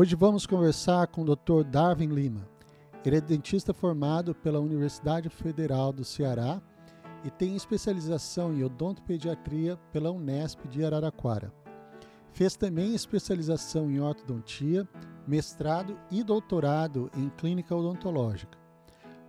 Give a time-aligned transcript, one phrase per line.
[0.00, 1.64] Hoje vamos conversar com o Dr.
[1.68, 2.48] Darwin Lima.
[3.04, 6.62] Ele é dentista formado pela Universidade Federal do Ceará
[7.24, 11.52] e tem especialização em odontopediatria pela Unesp de Araraquara.
[12.32, 14.88] Fez também especialização em ortodontia,
[15.26, 18.56] mestrado e doutorado em clínica odontológica.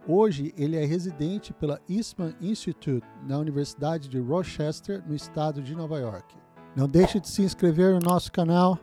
[0.08, 5.98] Hoje ele é residente pela Eastman Institute na Universidade de Rochester, no estado de Nova
[5.98, 6.36] York.
[6.76, 8.78] Não deixe de se inscrever no nosso canal,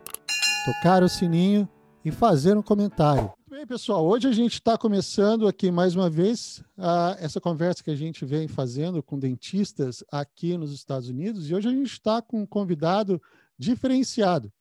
[0.64, 1.68] tocar o sininho
[2.06, 3.32] e fazer um comentário.
[3.50, 7.90] Bem, pessoal, hoje a gente está começando aqui mais uma vez a, essa conversa que
[7.90, 12.22] a gente vem fazendo com dentistas aqui nos Estados Unidos e hoje a gente está
[12.22, 13.20] com um convidado
[13.58, 14.52] diferenciado.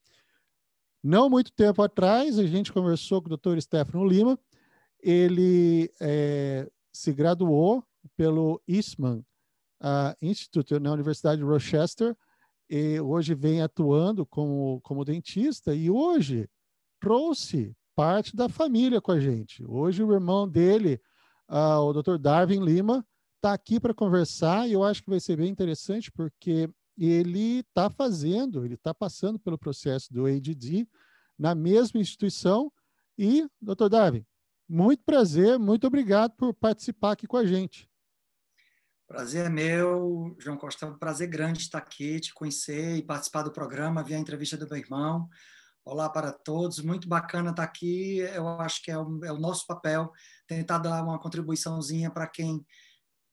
[1.04, 3.62] Não muito tempo atrás, a gente conversou com o Dr.
[3.62, 4.40] Stefano Lima,
[5.00, 7.86] ele é, se graduou
[8.18, 9.24] pelo Eastman
[9.84, 12.18] uh, Institute na Universidade de Rochester
[12.68, 16.50] e hoje vem atuando como, como dentista e hoje
[17.06, 19.64] trouxe parte da família com a gente.
[19.64, 21.00] Hoje o irmão dele,
[21.48, 22.18] uh, o Dr.
[22.18, 26.68] Darwin Lima, está aqui para conversar e eu acho que vai ser bem interessante porque
[26.98, 30.88] ele está fazendo, ele está passando pelo processo do ADD
[31.38, 32.74] na mesma instituição
[33.16, 33.88] e, Dr.
[33.88, 34.26] Darwin,
[34.68, 37.88] muito prazer, muito obrigado por participar aqui com a gente.
[39.08, 40.88] Prazer é meu, João Costa.
[40.88, 44.58] É um prazer grande estar aqui, te conhecer e participar do programa, ver a entrevista
[44.58, 45.30] do meu irmão.
[45.86, 48.18] Olá para todos, muito bacana estar aqui.
[48.18, 50.12] Eu acho que é o, é o nosso papel
[50.48, 52.66] tentar dar uma contribuiçãozinha para quem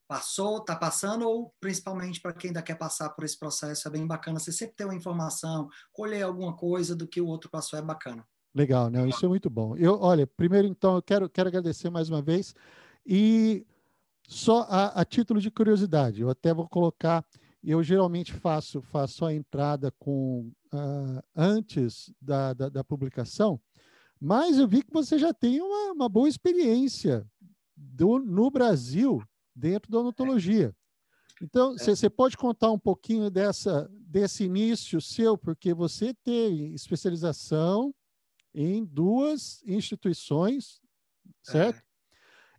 [0.06, 3.88] passou, está passando, ou principalmente para quem ainda quer passar por esse processo.
[3.88, 7.48] É bem bacana você sempre ter uma informação, colher alguma coisa do que o outro
[7.48, 8.22] passou, é bacana.
[8.54, 9.08] Legal, né?
[9.08, 9.74] Isso é muito bom.
[9.74, 12.54] Eu, olha, primeiro então eu quero, quero agradecer mais uma vez
[13.06, 13.66] e
[14.28, 17.24] só a, a título de curiosidade, eu até vou colocar,
[17.62, 23.60] eu geralmente faço, faço a entrada com uh, antes da, da, da, publicação,
[24.20, 27.26] mas eu vi que você já tem uma, uma boa experiência
[27.76, 29.22] do, no Brasil
[29.54, 30.74] dentro da odontologia.
[31.40, 32.10] Então, você é.
[32.10, 37.92] pode contar um pouquinho dessa, desse início seu, porque você teve especialização
[38.54, 40.80] em duas instituições,
[41.42, 41.78] certo?
[41.78, 41.82] É.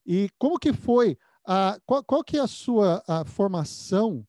[0.06, 1.18] E como que foi?
[1.46, 4.26] A, qual, qual que é a sua a formação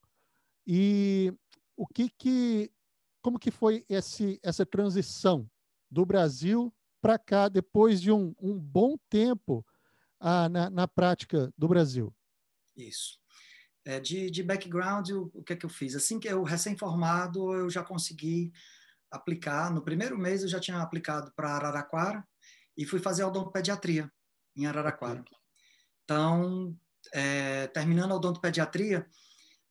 [0.67, 1.33] e
[1.77, 2.71] o que que
[3.25, 5.51] como que foi esse, essa transição
[5.91, 6.71] do Brasil
[7.01, 9.65] para cá depois de um, um bom tempo
[10.21, 12.15] ah, na, na prática do Brasil?
[12.77, 13.19] Isso.
[13.83, 15.95] É, de, de background, o, o que é que eu fiz?
[15.95, 18.53] Assim que eu recém-formado, eu já consegui
[19.11, 19.73] aplicar.
[19.73, 22.23] No primeiro mês eu já tinha aplicado para Araraquara
[22.77, 24.13] e fui fazer odontopediatria
[24.55, 25.25] em Araraquara.
[26.05, 26.77] Então,
[27.13, 29.07] é, terminando a odontopediatria,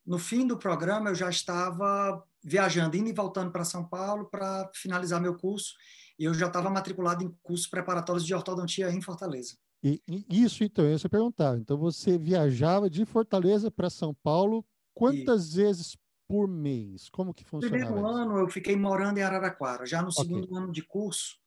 [0.05, 4.69] no fim do programa eu já estava viajando, indo e voltando para São Paulo para
[4.73, 5.73] finalizar meu curso
[6.19, 9.57] e eu já estava matriculado em cursos preparatórios de ortodontia em Fortaleza.
[9.83, 11.57] E, e isso, então, eu ia perguntar.
[11.57, 15.57] Então, você viajava de Fortaleza para São Paulo quantas e...
[15.57, 15.97] vezes
[16.27, 17.09] por mês?
[17.09, 17.77] Como que funcionava?
[17.77, 18.17] No primeiro isso?
[18.17, 19.85] ano eu fiquei morando em Araraquara.
[19.85, 20.57] Já no segundo okay.
[20.57, 21.37] ano de curso,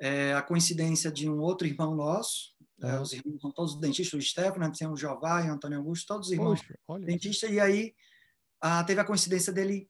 [0.00, 4.22] é, a coincidência de um outro irmão nosso, é, os irmãos são todos dentistas, o
[4.22, 7.94] Stefano, o Jová e o Antônio Augusto, todos os irmãos Poxa, dentistas, e aí
[8.60, 9.88] a, teve a coincidência dele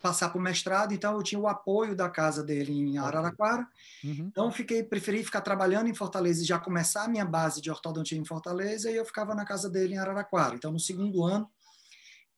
[0.00, 3.66] passar para o mestrado, então eu tinha o apoio da casa dele em Araraquara.
[4.02, 4.28] Uhum.
[4.30, 8.16] Então fiquei preferi ficar trabalhando em Fortaleza e já começar a minha base de ortodontia
[8.16, 10.54] em Fortaleza e eu ficava na casa dele em Araraquara.
[10.54, 11.50] Então no segundo ano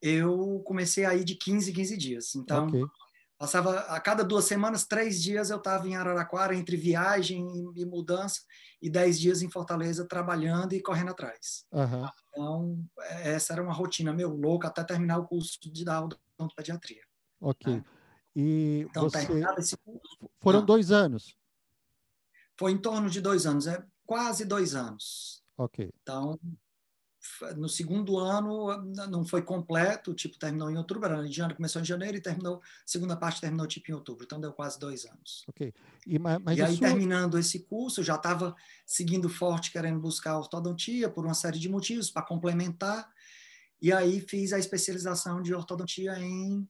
[0.03, 2.35] eu comecei a ir de 15 em 15 dias.
[2.35, 2.85] Então, okay.
[3.45, 7.47] Passava a cada duas semanas, três dias eu estava em Araraquara, entre viagem
[7.77, 8.41] e mudança,
[8.81, 11.67] e dez dias em Fortaleza, trabalhando e correndo atrás.
[11.71, 12.09] Uhum.
[12.29, 12.85] Então,
[13.23, 17.03] essa era uma rotina meu louca até terminar o curso de da odontopediatria.
[17.39, 17.75] Ok.
[17.75, 17.85] Né?
[18.35, 19.29] E então, você...
[19.59, 20.31] esse curso...
[20.41, 20.65] Foram ah.
[20.65, 21.37] dois anos?
[22.59, 25.43] Foi em torno de dois anos, é quase dois anos.
[25.59, 25.93] Ok.
[26.03, 26.41] Então,
[27.57, 28.77] no segundo ano
[29.09, 32.61] não foi completo, tipo, terminou em outubro, era de ano, começou em janeiro e terminou,
[32.85, 35.45] segunda parte terminou tipo em outubro, então deu quase dois anos.
[35.49, 35.73] Ok.
[36.07, 36.89] E, mas, mas e aí, sua...
[36.89, 38.55] terminando esse curso, eu já estava
[38.87, 43.13] seguindo forte, querendo buscar ortodontia por uma série de motivos, para complementar,
[43.81, 46.69] e aí fiz a especialização de ortodontia em...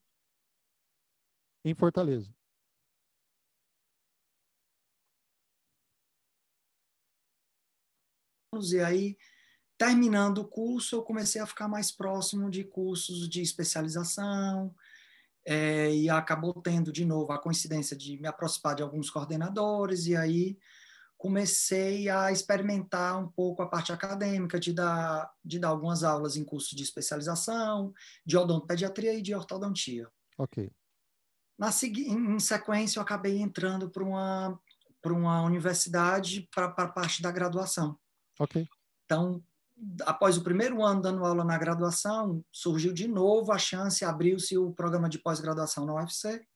[1.65, 2.33] Em Fortaleza.
[8.73, 9.17] E aí
[9.77, 14.75] terminando o curso, eu comecei a ficar mais próximo de cursos de especialização,
[15.47, 20.17] é, e acabou tendo de novo a coincidência de me aproximar de alguns coordenadores, e
[20.17, 20.59] aí
[21.17, 26.45] comecei a experimentar um pouco a parte acadêmica, de dar, de dar algumas aulas em
[26.45, 27.93] cursos de especialização,
[28.25, 30.09] de odontopediatria e de ortodontia.
[30.37, 30.71] Ok.
[31.59, 34.61] Na, em sequência, eu acabei entrando para uma
[35.01, 37.99] para uma universidade para a parte da graduação.
[38.41, 38.67] Ok.
[39.05, 39.45] Então,
[40.03, 44.73] após o primeiro ano dando aula na graduação, surgiu de novo a chance, abriu-se o
[44.73, 46.47] programa de pós-graduação na UFC,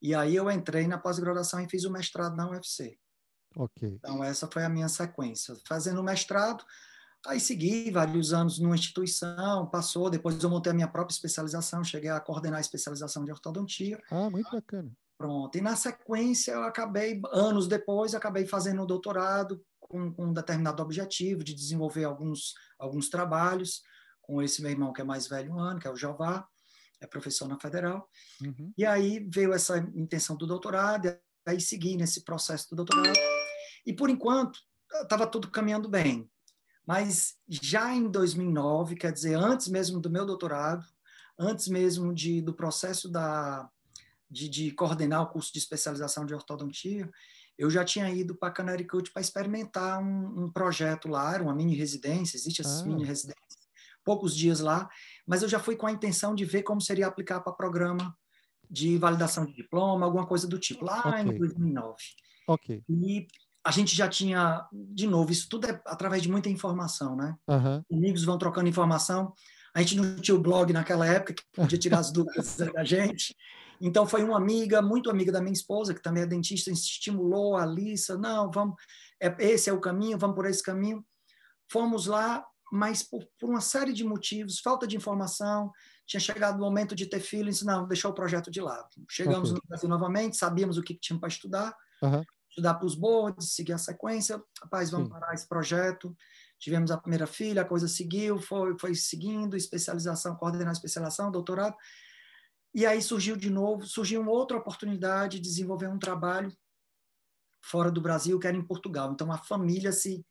[0.00, 2.98] e aí eu entrei na pós-graduação e fiz o mestrado na UFC.
[3.56, 3.96] Ok.
[3.98, 5.54] Então, essa foi a minha sequência.
[5.66, 6.64] Fazendo o mestrado,
[7.26, 12.10] aí segui vários anos numa instituição, passou, depois eu montei a minha própria especialização, cheguei
[12.10, 14.00] a coordenar a especialização de ortodontia.
[14.10, 14.90] Ah, muito bacana.
[15.16, 15.56] Pronto.
[15.56, 19.62] E na sequência, eu acabei, anos depois, acabei fazendo o doutorado
[19.92, 23.82] com, com um determinado objetivo de desenvolver alguns, alguns trabalhos
[24.22, 26.48] com esse meu irmão que é mais velho um ano, que é o Jová,
[26.98, 28.08] é professor na Federal.
[28.40, 28.72] Uhum.
[28.78, 33.18] E aí veio essa intenção do doutorado, e aí segui nesse processo do doutorado.
[33.84, 34.58] E por enquanto,
[35.02, 36.30] estava tudo caminhando bem.
[36.86, 40.86] Mas já em 2009, quer dizer, antes mesmo do meu doutorado,
[41.38, 43.68] antes mesmo de, do processo da,
[44.30, 47.10] de, de coordenar o curso de especialização de ortodontia,
[47.58, 51.74] eu já tinha ido para Connecticut para experimentar um, um, projeto lá, era uma mini
[51.74, 52.86] residência, existe essas ah.
[52.86, 53.68] mini residências,
[54.04, 54.88] poucos dias lá,
[55.26, 58.16] mas eu já fui com a intenção de ver como seria aplicar para programa
[58.70, 61.20] de validação de diploma, alguma coisa do tipo, lá okay.
[61.20, 61.96] em 2009.
[62.48, 62.82] Ok.
[62.88, 63.26] E
[63.64, 67.36] a gente já tinha, de novo, isso tudo é através de muita informação, né?
[67.46, 67.84] Uhum.
[67.92, 69.32] Amigos vão trocando informação.
[69.74, 73.36] A gente não tinha o blog naquela época que podia tirar as dúvidas da gente.
[73.84, 77.64] Então foi uma amiga, muito amiga da minha esposa, que também é dentista, estimulou a
[77.64, 78.76] Alissa, não, vamos,
[79.20, 81.04] é, esse é o caminho, vamos por esse caminho.
[81.68, 85.72] Fomos lá, mas por, por uma série de motivos, falta de informação,
[86.06, 88.88] tinha chegado o momento de ter feelings, não, deixou o projeto de lado.
[89.10, 89.60] Chegamos okay.
[89.60, 92.22] no Brasil novamente, sabíamos o que tinha para estudar, uhum.
[92.50, 95.12] estudar para os boards, seguir a sequência, rapaz, vamos Sim.
[95.12, 96.16] parar esse projeto.
[96.60, 101.74] Tivemos a primeira filha, a coisa seguiu, foi, foi seguindo, especialização, coordenar especialização, doutorado.
[102.74, 106.52] E aí surgiu de novo, surgiu uma outra oportunidade de desenvolver um trabalho
[107.60, 109.12] fora do Brasil, que era em Portugal.
[109.12, 110.24] Então a família se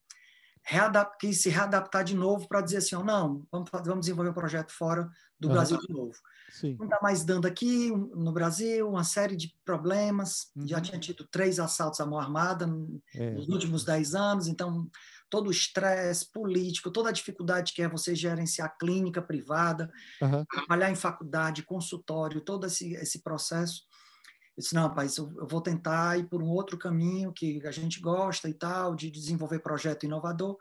[0.63, 4.33] readap quis se readaptar de novo para dizer assim, oh, não, vamos, vamos desenvolver um
[4.33, 5.09] projeto fora
[5.39, 5.53] do uhum.
[5.53, 6.13] Brasil de novo.
[6.49, 6.75] Sim.
[6.77, 10.51] Não está mais dando aqui no Brasil uma série de problemas.
[10.55, 10.67] Uhum.
[10.67, 12.69] Já tinha tido três assaltos à mão armada
[13.15, 13.31] é.
[13.31, 14.89] nos últimos dez anos, então
[15.31, 19.89] todo o estresse político, toda a dificuldade que é você gerenciar clínica privada,
[20.21, 20.43] uhum.
[20.45, 23.83] trabalhar em faculdade, consultório, todo esse, esse processo.
[24.57, 27.71] Eu disse, não, rapaz, eu, eu, vou tentar ir por um outro caminho que a
[27.71, 30.57] gente gosta e tal, de desenvolver projeto inovador.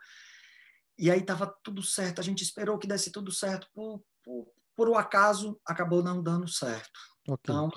[0.96, 4.46] E aí estava tudo certo, a gente esperou que desse tudo certo, por, por,
[4.76, 7.00] por um acaso acabou não dando certo.
[7.28, 7.54] Okay.
[7.54, 7.70] Então,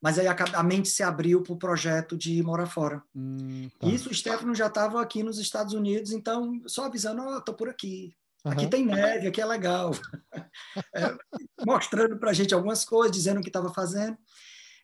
[0.00, 3.02] mas aí a, a, mente se abriu para o projeto de morar fora.
[3.14, 3.86] Hum, tá.
[3.86, 7.54] Isso o Stefano já estava aqui nos Estados Unidos, então só avisando, ó, oh, tô
[7.54, 8.14] por aqui.
[8.44, 8.52] Uhum.
[8.52, 9.92] Aqui tem neve, aqui é legal.
[10.94, 11.16] é,
[11.64, 14.16] mostrando para a gente algumas coisas, dizendo o que estava fazendo.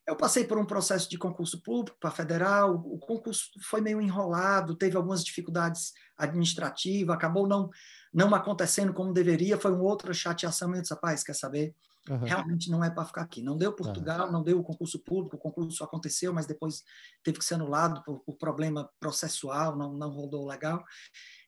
[0.06, 4.76] Eu passei por um processo de concurso público para federal, o concurso foi meio enrolado,
[4.76, 7.68] teve algumas dificuldades administrativas, acabou não,
[8.14, 10.72] não acontecendo como deveria, foi uma outra chateação.
[10.74, 11.74] Eu disse, rapaz, quer saber?
[12.08, 12.18] Uhum.
[12.18, 13.42] Realmente não é para ficar aqui.
[13.42, 14.32] Não deu Portugal, uhum.
[14.32, 16.82] não deu o concurso público, o concurso aconteceu, mas depois
[17.22, 20.84] teve que ser anulado por, por problema processual, não, não rodou legal.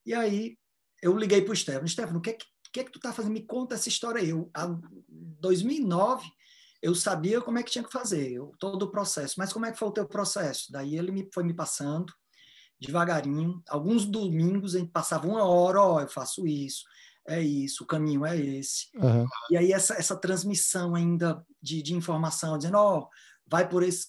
[0.05, 0.59] E aí
[1.03, 1.89] eu liguei para o Stefano.
[1.89, 2.39] Stefano, o que, é
[2.73, 3.33] que, é que tu está fazendo?
[3.33, 4.31] Me conta essa história aí.
[4.31, 4.51] Eu,
[5.09, 6.29] em 2009,
[6.83, 9.35] eu sabia como é que tinha que fazer, eu, todo o processo.
[9.39, 10.71] Mas como é que foi o teu processo?
[10.71, 12.13] Daí ele me, foi me passando
[12.81, 13.63] devagarinho.
[13.69, 16.85] Alguns domingos a gente passava uma hora, ó, eu faço isso,
[17.29, 18.89] é isso, o caminho é esse.
[18.95, 19.27] Uhum.
[19.51, 23.09] E aí essa, essa transmissão ainda de, de informação, dizendo, ó, oh,
[23.47, 24.07] vai por esse,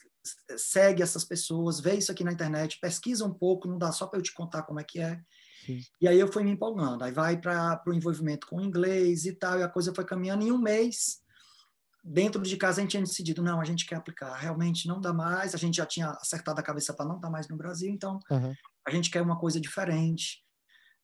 [0.57, 4.19] segue essas pessoas, vê isso aqui na internet, pesquisa um pouco, não dá só para
[4.19, 5.19] eu te contar como é que é.
[5.65, 5.81] Sim.
[6.01, 9.33] E aí eu fui me empolgando, aí vai para o envolvimento com o inglês e
[9.33, 11.19] tal, e a coisa foi caminhando em um mês.
[12.01, 15.11] Dentro de casa a gente tinha decidido, não, a gente quer aplicar, realmente não dá
[15.13, 18.17] mais, a gente já tinha acertado a cabeça para não estar mais no Brasil, então
[18.31, 18.53] uhum.
[18.88, 20.41] a gente quer uma coisa diferente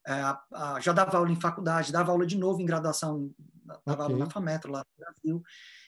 [0.08, 3.32] é, já dava aula em faculdade, dava aula de novo em graduação,
[3.86, 4.14] dava okay.
[4.14, 5.44] aula na FAMETRO lá no Brasil.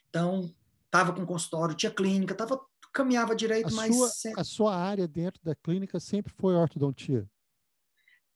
[0.10, 0.54] Então,
[0.86, 2.60] estava com consultório, tinha clínica, tava,
[2.94, 3.96] caminhava direito, a mas...
[3.96, 4.42] Sua, sempre...
[4.42, 7.30] A sua área dentro da clínica sempre foi ortodontia?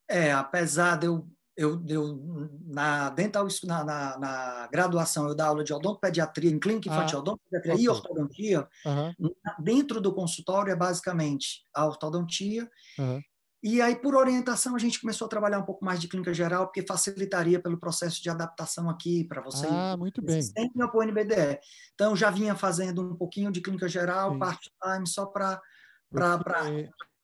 [0.07, 5.63] É, apesar de eu, eu, eu na, dental, na, na, na, graduação, eu dar aula
[5.63, 7.85] de odontopediatria, em clínica infantil, ah, odontopediatria okay.
[7.85, 9.33] e ortodontia, uhum.
[9.59, 12.69] dentro do consultório é basicamente a ortodontia
[13.00, 13.21] uhum.
[13.63, 16.65] E aí, por orientação, a gente começou a trabalhar um pouco mais de clínica geral,
[16.65, 19.68] porque facilitaria pelo processo de adaptação aqui para você.
[19.70, 20.41] Ah, muito bem.
[20.41, 21.60] Sempre para o NBDE.
[21.94, 25.62] Então, já vinha fazendo um pouquinho de clínica geral, part-time, só para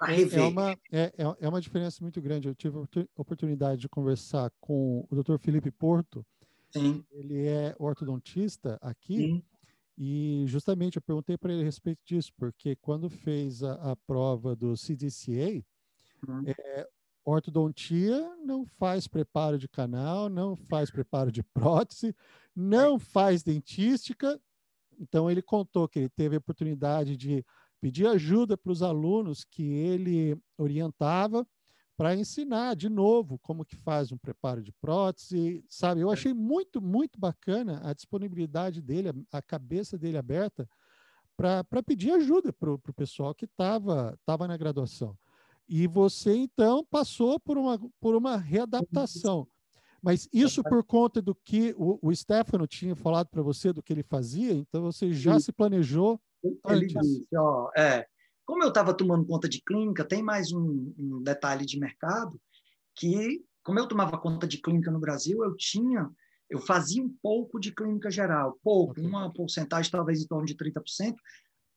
[0.04, 0.40] rever.
[0.40, 2.48] É uma, é, é, é uma diferença muito grande.
[2.48, 5.40] Eu tive a oportunidade de conversar com o Dr.
[5.40, 6.24] Felipe Porto.
[6.70, 7.04] Sim.
[7.12, 9.18] Ele é ortodontista aqui.
[9.18, 9.44] Sim.
[9.98, 14.56] E justamente eu perguntei para ele a respeito disso, porque quando fez a, a prova
[14.56, 15.66] do CDCA,
[16.26, 16.44] uhum.
[16.48, 16.88] é,
[17.26, 22.16] ortodontia não faz preparo de canal, não faz preparo de prótese,
[22.56, 24.40] não faz dentística.
[25.00, 27.46] Então ele contou que ele teve a oportunidade de
[27.82, 31.46] pedir ajuda para os alunos que ele orientava
[31.98, 36.02] para ensinar de novo como que faz um preparo de prótese, sabe?
[36.02, 40.70] Eu achei muito, muito bacana a disponibilidade dele, a, a cabeça dele aberta
[41.36, 45.18] para pedir ajuda para o pessoal que estava tava na graduação.
[45.68, 49.48] E você, então, passou por uma, por uma readaptação.
[50.02, 53.92] Mas isso por conta do que o, o Stefano tinha falado para você, do que
[53.92, 55.46] ele fazia, então você já Sim.
[55.46, 56.20] se planejou
[56.70, 58.06] ele disse, ó, é,
[58.46, 62.40] como eu estava tomando conta de clínica, tem mais um, um, detalhe de mercado
[62.96, 66.10] que, como eu tomava conta de clínica no Brasil, eu tinha,
[66.50, 71.16] eu fazia um pouco de clínica geral, pouco, uma porcentagem talvez em torno de 30%,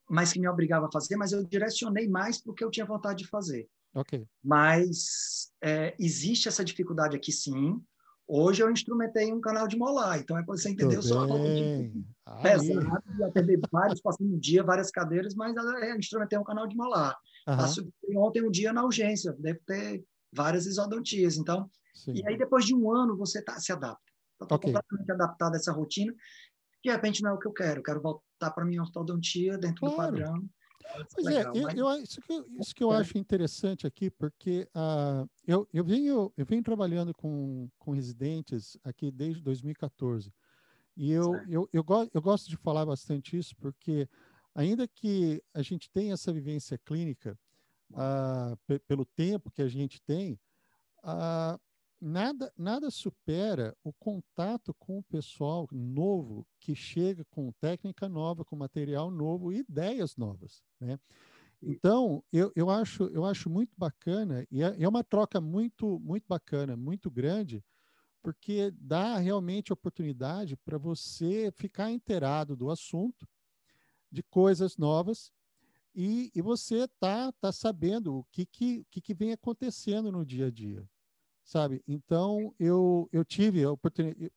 [0.09, 3.29] mas que me obrigava a fazer, mas eu direcionei mais porque eu tinha vontade de
[3.29, 3.69] fazer.
[3.95, 4.27] Ok.
[4.43, 7.81] Mas é, existe essa dificuldade aqui, sim.
[8.33, 12.41] Hoje eu instrumentei um canal de molar, então é para você entender, eu sou tipo,
[12.41, 16.77] pesado, de atender vários, passando um dia, várias cadeiras, mas é, instrumentei um canal de
[16.77, 17.17] molar.
[17.49, 17.57] Uhum.
[17.57, 22.13] Passo ontem um dia na urgência, deve ter várias isodontias, então, Sim.
[22.15, 24.01] e aí depois de um ano você tá, se adapta.
[24.41, 24.73] Está okay.
[24.73, 26.15] completamente adaptado a essa rotina,
[26.85, 29.81] de repente não é o que eu quero, eu quero voltar para minha ortodontia dentro
[29.81, 30.13] claro.
[30.13, 30.49] do padrão,
[31.15, 31.79] Pois é, Legal, é, mas...
[31.79, 36.47] eu, isso, que, isso que eu acho interessante aqui, porque uh, eu, eu, venho, eu
[36.47, 40.33] venho trabalhando com, com residentes aqui desde 2014.
[40.97, 44.09] E eu, eu, eu, eu, eu gosto de falar bastante isso, porque
[44.55, 47.39] ainda que a gente tenha essa vivência clínica,
[47.93, 50.39] uh, pelo tempo que a gente tem,
[51.05, 51.61] uh,
[52.01, 58.57] nada, nada supera o contato com o pessoal novo que chega com técnica nova, com
[58.57, 60.99] material novo ideias novas, né?
[61.63, 66.25] Então, eu, eu, acho, eu acho muito bacana, e é, é uma troca muito, muito
[66.27, 67.63] bacana, muito grande,
[68.23, 73.29] porque dá realmente oportunidade para você ficar inteirado do assunto,
[74.11, 75.31] de coisas novas,
[75.95, 80.47] e, e você tá, tá sabendo o que, que, que, que vem acontecendo no dia
[80.47, 80.89] a dia
[81.51, 81.83] sabe?
[81.87, 84.31] Então, eu, eu tive a oportunidade.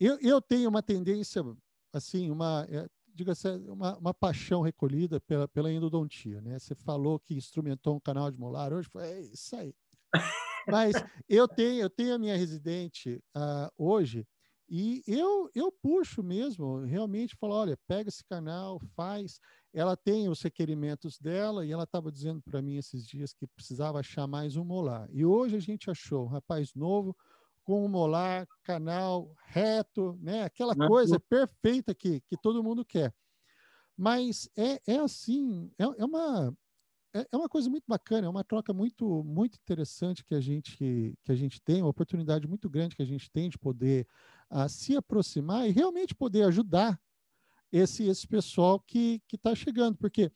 [0.00, 1.44] Eu, eu tenho uma tendência,
[1.92, 6.58] assim, uma, é, diga assim, uma, uma paixão recolhida pela, pela endodontia, né?
[6.58, 9.74] Você falou que instrumentou um canal de molar hoje, foi é isso aí.
[10.66, 10.94] Mas
[11.28, 14.26] eu tenho, eu tenho a minha residente uh, hoje
[14.68, 19.38] e eu, eu puxo mesmo, realmente falo, olha, pega esse canal, faz.
[19.76, 24.00] Ela tem os requerimentos dela e ela estava dizendo para mim esses dias que precisava
[24.00, 25.06] achar mais um molar.
[25.12, 27.14] E hoje a gente achou um rapaz novo
[27.62, 30.44] com um molar, canal reto, né?
[30.44, 33.12] Aquela coisa perfeita que, que todo mundo quer.
[33.94, 36.56] Mas é, é assim, é, é uma
[37.14, 41.18] é, é uma coisa muito bacana, é uma troca muito muito interessante que a gente
[41.22, 44.08] que a gente tem, uma oportunidade muito grande que a gente tem de poder
[44.50, 46.98] uh, se aproximar e realmente poder ajudar
[47.72, 50.30] esse esse pessoal que que está chegando, porque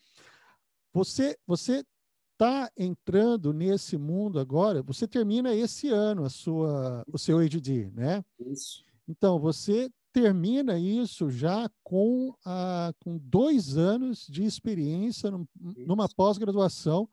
[0.92, 1.84] você você
[2.32, 8.24] está entrando nesse mundo agora, você termina esse ano a sua o seu ADD, né?
[8.38, 8.82] Isso.
[9.06, 15.46] Então você termina isso já com, ah, com dois anos de experiência num,
[15.86, 17.08] numa pós-graduação.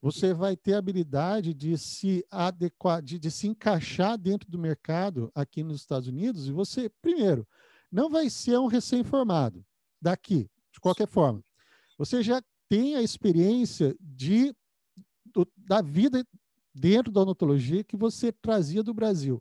[0.00, 5.30] Você vai ter a habilidade de se adequar, de, de se encaixar dentro do mercado
[5.34, 6.46] aqui nos Estados Unidos.
[6.46, 7.46] E você, primeiro,
[7.94, 9.64] não vai ser um recém-formado
[10.02, 11.40] daqui, de qualquer forma.
[11.96, 14.52] Você já tem a experiência de,
[15.24, 16.26] do, da vida
[16.74, 19.40] dentro da odontologia que você trazia do Brasil.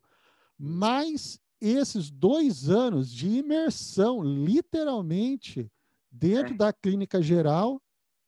[0.56, 5.68] Mas esses dois anos de imersão, literalmente,
[6.12, 6.58] dentro é.
[6.58, 7.82] da clínica geral,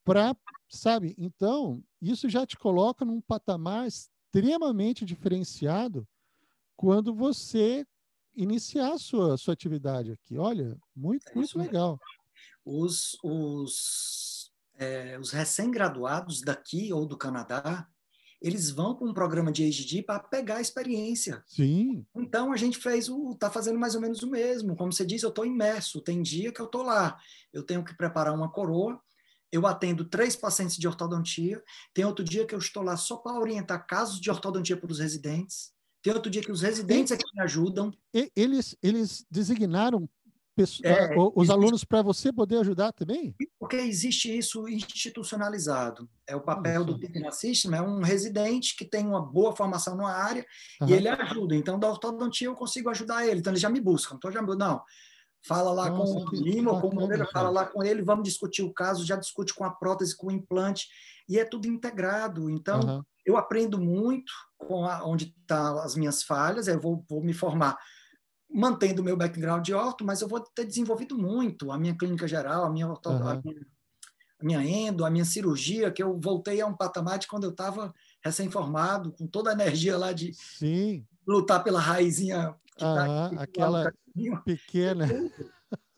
[0.03, 0.35] para,
[0.67, 1.13] sabe?
[1.19, 6.07] Então, isso já te coloca num patamar extremamente diferenciado
[6.75, 7.85] quando você
[8.35, 10.37] iniciar a sua, sua atividade aqui.
[10.37, 11.99] Olha, muito, é muito legal.
[12.63, 17.87] Os, os, é, os recém-graduados daqui ou do Canadá,
[18.41, 21.43] eles vão para um programa de AGD para pegar a experiência.
[21.47, 22.05] Sim.
[22.15, 24.75] Então a gente fez o tá fazendo mais ou menos o mesmo.
[24.75, 26.01] Como você disse, eu estou imerso.
[26.01, 27.17] Tem dia que eu estou lá,
[27.53, 28.99] eu tenho que preparar uma coroa.
[29.51, 31.63] Eu atendo três pacientes de ortodontia.
[31.93, 34.99] Tem outro dia que eu estou lá só para orientar casos de ortodontia para os
[34.99, 35.74] residentes.
[36.05, 37.91] Tem outro dia que os residentes que me ajudam.
[38.35, 40.07] Eles, eles designaram
[40.83, 41.51] é, os existe...
[41.51, 43.35] alunos para você poder ajudar também?
[43.59, 46.07] Porque existe isso institucionalizado.
[46.27, 50.11] É o papel do Teaching Assistant, é um residente que tem uma boa formação numa
[50.11, 50.45] área
[50.79, 50.89] uhum.
[50.89, 51.55] e ele ajuda.
[51.55, 53.39] Então, da ortodontia eu consigo ajudar ele.
[53.39, 54.15] Então, eles já me buscam.
[54.15, 54.83] Então, já me não,
[55.47, 58.25] fala lá Nossa, com o Lima ou com o Moreira, fala lá com ele, vamos
[58.25, 60.87] discutir o caso, já discute com a prótese, com o implante,
[61.27, 62.47] e é tudo integrado.
[62.47, 63.03] Então, uhum.
[63.25, 67.33] Eu aprendo muito com a, onde estão tá as minhas falhas, eu vou, vou me
[67.33, 67.77] formar
[68.49, 72.27] mantendo o meu background de orto, mas eu vou ter desenvolvido muito a minha clínica
[72.27, 72.95] geral, a minha, uhum.
[73.05, 73.65] a minha,
[74.39, 77.49] a minha endo, a minha cirurgia, que eu voltei a um patamar de quando eu
[77.49, 81.05] estava recém-formado, com toda a energia lá de Sim.
[81.27, 83.91] lutar pela raizinha que tá aqui, aquela
[84.45, 85.07] pequena.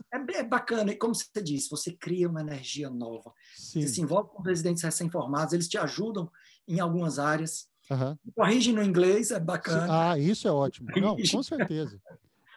[0.10, 3.34] É, é, bacana, e como você disse, você cria uma energia nova.
[3.53, 3.81] Sim.
[3.81, 6.31] Você se envolve com residentes recém-formados, eles te ajudam
[6.67, 7.67] em algumas áreas.
[7.89, 8.17] Uhum.
[8.36, 10.12] Corrigem no inglês, é bacana.
[10.12, 10.89] Ah, isso é ótimo.
[11.00, 12.01] Não, com certeza.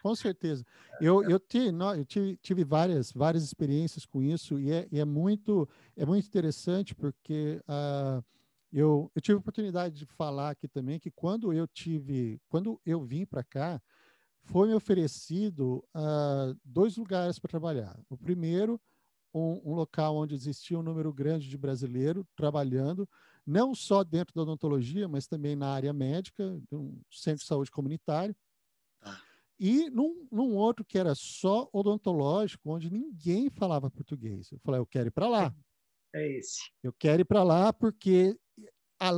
[0.02, 0.64] Com certeza.
[1.00, 5.04] Eu, eu, tive, eu tive, tive, várias, várias experiências com isso e é, e é,
[5.04, 8.24] muito, é muito interessante porque uh,
[8.72, 13.02] eu, eu tive a oportunidade de falar aqui também que quando eu tive, quando eu
[13.02, 13.80] vim para cá,
[14.42, 17.98] foi me oferecido uh, dois lugares para trabalhar.
[18.08, 18.80] O primeiro,
[19.34, 23.08] um, um, local onde existia um número grande de brasileiros trabalhando,
[23.46, 28.34] não só dentro da odontologia, mas também na área médica, um centro de saúde comunitário.
[29.02, 29.20] Ah.
[29.58, 34.50] E num, num, outro que era só odontológico, onde ninguém falava português.
[34.50, 35.54] Eu falei, eu quero ir para lá.
[36.14, 36.70] É esse.
[36.82, 38.36] Eu quero ir para lá porque
[38.98, 39.10] a,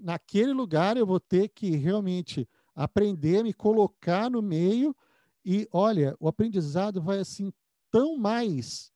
[0.00, 4.94] naquele lugar eu vou ter que realmente aprender, me colocar no meio
[5.44, 7.52] e olha, o aprendizado vai assim
[7.90, 8.90] tão mais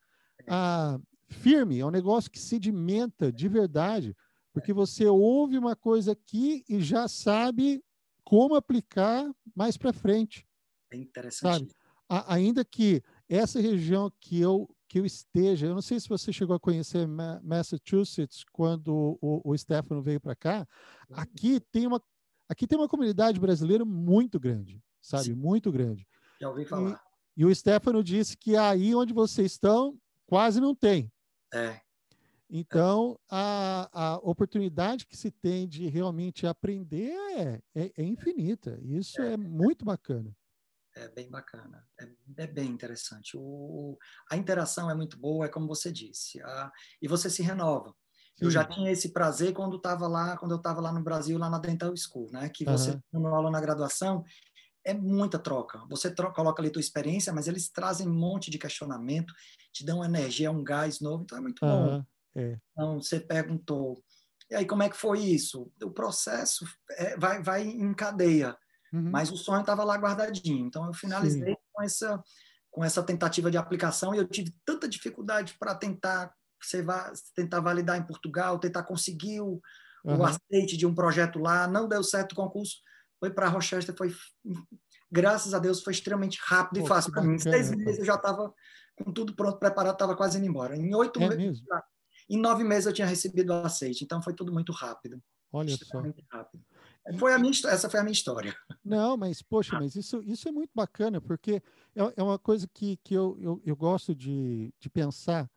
[0.48, 0.98] ah,
[1.28, 4.16] firme, é um negócio que sedimenta de verdade,
[4.58, 7.82] porque você ouve uma coisa aqui e já sabe
[8.24, 10.46] como aplicar mais para frente.
[10.90, 11.72] É interessante.
[12.08, 16.32] A, ainda que essa região que eu que eu esteja, eu não sei se você
[16.32, 17.06] chegou a conhecer
[17.42, 20.66] Massachusetts quando o, o Stefano veio para cá,
[21.12, 22.02] aqui tem uma
[22.48, 25.24] aqui tem uma comunidade brasileira muito grande, sabe?
[25.24, 25.34] Sim.
[25.34, 26.08] Muito grande.
[26.40, 26.98] Já ouvi falar.
[27.36, 31.12] E, e, o Stefano disse que aí onde vocês estão, quase não tem.
[31.52, 31.78] É.
[32.50, 38.78] Então, a, a oportunidade que se tem de realmente aprender é, é, é infinita.
[38.82, 39.34] Isso é.
[39.34, 39.36] é.
[39.36, 40.34] muito bacana.
[40.96, 43.36] É bem bacana, é, é bem interessante.
[43.36, 43.96] O,
[44.30, 47.94] a interação é muito boa, é como você disse, a, e você se renova.
[48.40, 51.50] Eu já tinha esse prazer quando estava lá, quando eu estava lá no Brasil, lá
[51.50, 52.48] na Dental School, né?
[52.48, 53.20] Que você uhum.
[53.20, 54.24] no aula na graduação
[54.84, 55.84] é muita troca.
[55.90, 59.34] Você troca, coloca ali tua experiência, mas eles trazem um monte de questionamento,
[59.72, 61.98] te dão energia, um gás novo, então é muito uhum.
[61.98, 62.04] bom.
[62.38, 62.56] É.
[62.72, 64.02] Então você perguntou,
[64.50, 65.70] e aí como é que foi isso?
[65.82, 68.56] O processo é, vai, vai em cadeia,
[68.92, 69.10] uhum.
[69.10, 70.66] mas o sonho estava lá guardadinho.
[70.66, 71.60] Então eu finalizei Sim.
[71.72, 72.22] com essa
[72.70, 77.60] com essa tentativa de aplicação e eu tive tanta dificuldade para tentar você vai tentar
[77.60, 79.60] validar em Portugal, tentar conseguir o,
[80.04, 80.18] uhum.
[80.18, 82.76] o aceite de um projeto lá, não deu certo o concurso,
[83.18, 84.14] foi para Rochester, foi
[85.10, 87.34] graças a Deus foi extremamente rápido Pô, e fácil para mim.
[87.34, 88.52] Em seis meses eu já estava
[88.96, 90.76] com tudo pronto, preparado, estava quase indo embora.
[90.76, 91.62] Em oito é meses?
[92.28, 95.22] Em nove meses eu tinha recebido o aceite, então foi tudo muito rápido.
[95.52, 96.02] Olha só.
[96.30, 96.64] Rápido.
[97.18, 98.54] Foi a minha, essa foi a minha história.
[98.84, 101.62] Não, mas, poxa, mas isso, isso é muito bacana, porque
[101.96, 105.50] é, é uma coisa que, que eu, eu, eu gosto de, de pensar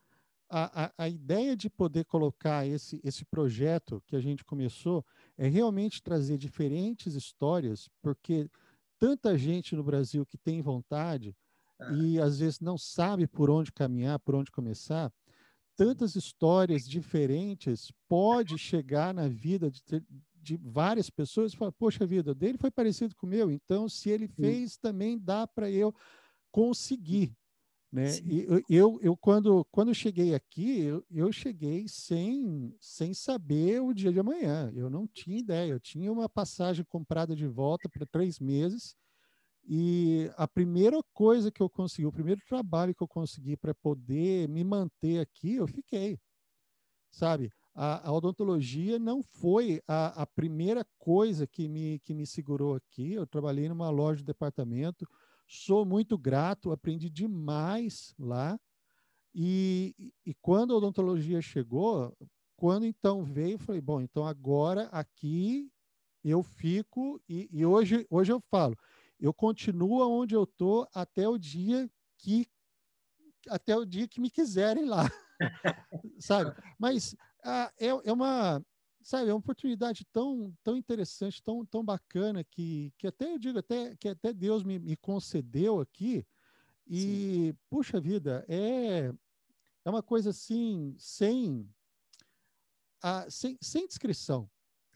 [0.48, 5.04] a, a, a, ideia de poder colocar esse, esse projeto que a gente começou
[5.38, 8.50] é realmente trazer diferentes histórias, porque
[8.98, 11.34] tanta gente no Brasil que tem vontade
[11.80, 11.92] é.
[11.94, 15.10] e às vezes não sabe por onde caminhar, por onde começar,
[15.76, 19.82] tantas histórias diferentes pode chegar na vida de,
[20.34, 24.10] de várias pessoas e falar, poxa vida, dele foi parecido com o meu, então se
[24.10, 25.94] ele fez, também dá para eu
[26.50, 27.36] conseguir.
[27.92, 28.08] Né?
[28.24, 33.92] E eu, eu, eu, quando, quando cheguei aqui, eu, eu cheguei sem, sem saber o
[33.92, 34.72] dia de amanhã.
[34.74, 35.72] Eu não tinha ideia.
[35.72, 38.96] Eu tinha uma passagem comprada de volta para três meses.
[39.64, 44.48] E a primeira coisa que eu consegui, o primeiro trabalho que eu consegui para poder
[44.48, 46.18] me manter aqui, eu fiquei.
[47.10, 47.50] Sabe?
[47.74, 53.12] A, a odontologia não foi a, a primeira coisa que me, que me segurou aqui.
[53.12, 55.06] Eu trabalhei numa loja de departamento
[55.54, 58.58] Sou muito grato, aprendi demais lá.
[59.34, 59.94] E,
[60.24, 62.16] e quando a odontologia chegou,
[62.56, 65.70] quando então veio, eu falei, bom, então agora aqui
[66.24, 68.74] eu fico e, e hoje, hoje eu falo,
[69.22, 72.46] eu continuo onde eu tô até o dia que
[73.48, 75.04] até o dia que me quiserem lá,
[76.18, 76.52] sabe?
[76.78, 78.60] Mas ah, é, é uma
[79.00, 83.58] sabe, é uma oportunidade tão, tão interessante, tão, tão bacana que, que até eu digo
[83.60, 86.26] até que até Deus me, me concedeu aqui.
[86.86, 87.58] E Sim.
[87.70, 89.12] puxa vida, é
[89.84, 91.68] é uma coisa assim sem
[93.02, 94.48] a, sem, sem descrição.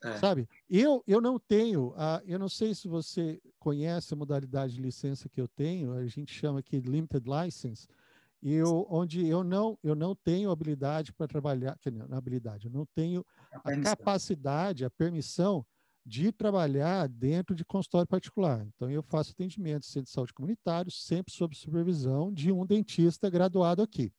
[0.06, 0.18] É.
[0.18, 0.48] Sabe?
[0.70, 5.28] Eu, eu não tenho, uh, eu não sei se você conhece a modalidade de licença
[5.28, 7.88] que eu tenho, a gente chama aqui de limited license,
[8.42, 13.24] eu, onde eu não, eu não tenho habilidade para trabalhar, não, habilidade, eu não tenho
[13.50, 15.66] a, a capacidade, a permissão
[16.04, 18.64] de trabalhar dentro de consultório particular.
[18.64, 23.28] Então, eu faço atendimento em centro de saúde comunitário, sempre sob supervisão de um dentista
[23.28, 24.12] graduado aqui.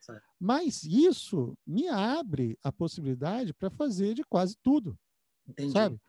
[0.00, 0.24] Certo.
[0.40, 4.98] Mas isso me abre a possibilidade para fazer de quase tudo.
[5.50, 5.72] Entendi.
[5.72, 6.00] Sabe?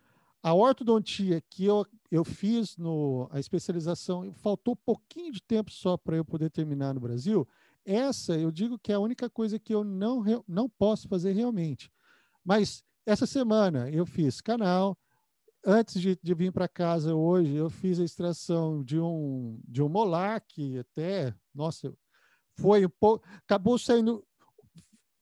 [0.43, 6.17] A ortodontia que eu, eu fiz no, a especialização, faltou pouquinho de tempo só para
[6.17, 7.47] eu poder terminar no Brasil.
[7.85, 11.91] Essa eu digo que é a única coisa que eu não, não posso fazer realmente.
[12.43, 14.97] Mas essa semana eu fiz canal,
[15.65, 19.89] antes de, de vir para casa hoje, eu fiz a extração de um, de um
[19.89, 21.93] molar que até, nossa,
[22.59, 24.25] foi um pouco, acabou saindo,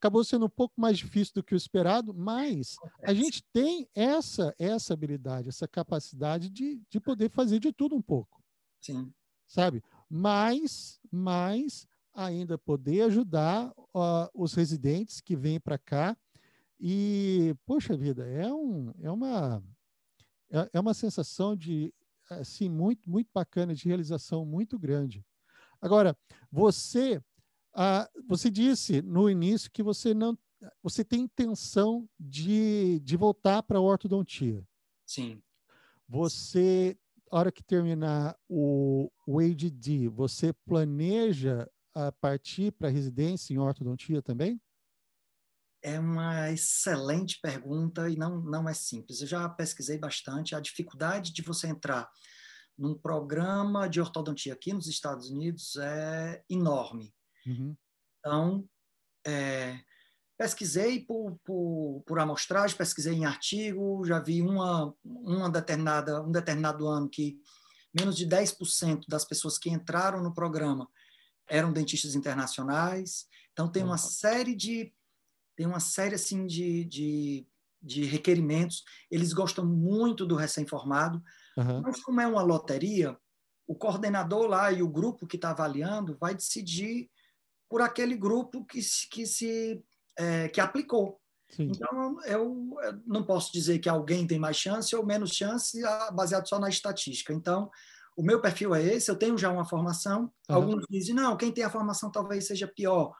[0.00, 4.54] acabou sendo um pouco mais difícil do que o esperado, mas a gente tem essa
[4.58, 8.42] essa habilidade, essa capacidade de, de poder fazer de tudo um pouco.
[8.80, 9.12] Sim.
[9.46, 9.82] Sabe?
[10.08, 16.16] Mas, mas ainda poder ajudar uh, os residentes que vêm para cá
[16.78, 19.62] e, poxa vida, é, um, é uma
[20.50, 21.92] é, é uma sensação de,
[22.30, 25.24] assim, muito, muito bacana, de realização muito grande.
[25.80, 26.16] Agora,
[26.50, 27.22] você,
[27.74, 30.36] ah, você disse no início que você não,
[30.82, 34.66] você tem intenção de, de voltar para a ortodontia.
[35.06, 35.42] Sim.
[36.08, 36.98] Você,
[37.30, 44.22] a hora que terminar o, o ADD, você planeja a partir para residência em ortodontia
[44.22, 44.60] também?
[45.82, 49.22] É uma excelente pergunta e não, não é simples.
[49.22, 50.54] Eu já pesquisei bastante.
[50.54, 52.10] A dificuldade de você entrar
[52.76, 57.14] num programa de ortodontia aqui nos Estados Unidos é enorme.
[57.46, 57.76] Uhum.
[58.18, 58.68] Então,
[59.26, 59.80] é,
[60.38, 66.86] pesquisei por, por, por, amostragem, pesquisei em artigo, já vi uma, uma determinada, um determinado
[66.86, 67.38] ano que
[67.94, 70.88] menos de 10% das pessoas que entraram no programa
[71.48, 73.26] eram dentistas internacionais.
[73.52, 74.92] Então, tem uma série de
[75.56, 77.46] tem uma série assim de, de,
[77.82, 78.82] de requerimentos.
[79.10, 81.22] Eles gostam muito do recém-formado,
[81.54, 81.82] uhum.
[81.82, 83.14] mas como é uma loteria,
[83.66, 87.10] o coordenador lá e o grupo que está avaliando vai decidir
[87.70, 88.80] por aquele grupo que,
[89.10, 89.82] que se
[90.18, 91.18] é, que aplicou.
[91.48, 91.70] Sim.
[91.74, 95.80] Então eu, não posso dizer que alguém tem mais chance ou menos chance
[96.12, 97.32] baseado só na estatística.
[97.32, 97.70] Então
[98.16, 99.10] o meu perfil é esse.
[99.10, 100.22] Eu tenho já uma formação.
[100.22, 100.56] Uhum.
[100.56, 103.14] Alguns dizem não, quem tem a formação talvez seja pior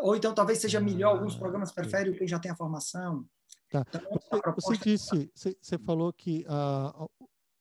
[0.00, 3.24] ou então talvez seja melhor, alguns ah, programas preferem quem já tem a formação.
[3.70, 3.84] Tá.
[3.88, 4.00] Então,
[4.54, 7.10] você, você, disse, você, você falou que uh,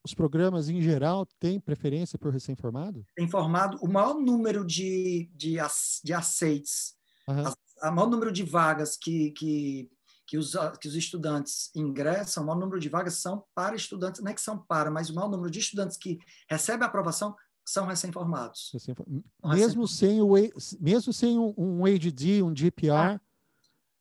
[0.07, 3.05] os programas em geral têm preferência por recém-formado?
[3.15, 5.57] Tem formado o maior número de, de,
[6.03, 6.95] de aceites,
[7.27, 7.43] uhum.
[7.81, 9.89] a, maior número de vagas que, que,
[10.25, 14.31] que, os, que os estudantes ingressam, o maior número de vagas são para estudantes, não
[14.31, 16.17] é que são para, mas o maior número de estudantes que
[16.49, 18.69] recebem a aprovação são recém-formados.
[18.73, 18.95] Recém
[19.43, 20.33] mesmo, recém sem o,
[20.79, 23.21] mesmo sem um, um ADD, um GPR, ah,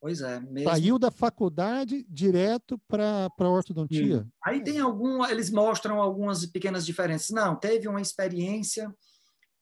[0.07, 0.69] pois é, mesmo...
[0.69, 4.19] saiu da faculdade direto para a ortodontia.
[4.19, 4.31] Sim.
[4.41, 7.31] Aí tem algum, eles mostram algumas pequenas diferenças.
[7.31, 8.89] Não, teve uma experiência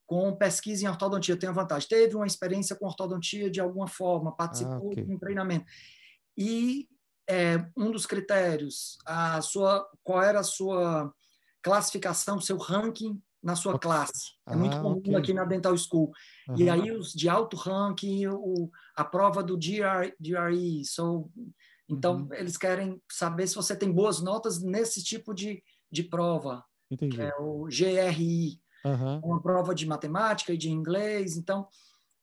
[0.05, 1.89] com pesquisa em ortodontia, tem a vantagem.
[1.89, 5.03] Teve uma experiência com ortodontia de alguma forma, participou ah, okay.
[5.03, 5.65] de um treinamento.
[6.37, 6.87] E
[7.27, 11.11] é, um dos critérios, a sua, qual era a sua
[11.63, 14.31] classificação, seu ranking na sua classe.
[14.47, 15.15] É ah, muito comum okay.
[15.15, 16.11] aqui na Dental School.
[16.49, 16.55] Uhum.
[16.57, 20.83] E aí os de alto ranking, o, a prova do GR, GRE.
[20.83, 21.29] So,
[21.87, 22.33] então, uhum.
[22.33, 26.65] eles querem saber se você tem boas notas nesse tipo de, de prova.
[26.89, 27.21] Entendi.
[27.21, 28.59] é o GRI.
[28.83, 29.19] Uhum.
[29.19, 31.37] Uma prova de matemática e de inglês.
[31.37, 31.67] Então,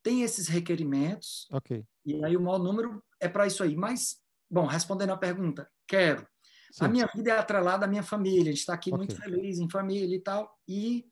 [0.03, 1.47] tem esses requerimentos.
[1.53, 1.85] Ok.
[2.05, 3.77] E aí o maior número é para isso aí.
[3.77, 4.17] Mas,
[4.51, 6.27] bom, respondendo a pergunta, quero.
[6.73, 6.87] Sim.
[6.87, 8.43] A minha vida é atrelada à minha família.
[8.43, 8.99] A gente está aqui okay.
[8.99, 10.53] muito feliz em família e tal.
[10.67, 11.07] E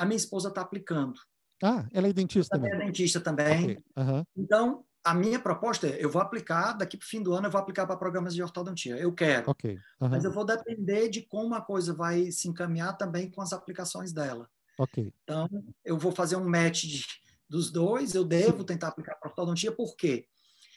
[0.00, 1.20] a minha esposa está aplicando.
[1.62, 2.72] Ah, ela é dentista também.
[2.72, 3.64] Ela é dentista também.
[3.64, 3.84] Okay.
[3.98, 4.24] Uhum.
[4.34, 7.50] Então, a minha proposta é, eu vou aplicar, daqui para o fim do ano, eu
[7.50, 8.96] vou aplicar para programas de ortodontia.
[8.96, 9.50] Eu quero.
[9.50, 9.74] Okay.
[10.00, 10.08] Uhum.
[10.08, 14.10] Mas eu vou depender de como a coisa vai se encaminhar também com as aplicações
[14.10, 14.48] dela.
[14.78, 15.12] Ok.
[15.22, 15.46] Então,
[15.84, 17.04] eu vou fazer um match de,
[17.46, 18.64] dos dois, eu devo Sim.
[18.64, 20.26] tentar aplicar para ortodontia, por quê?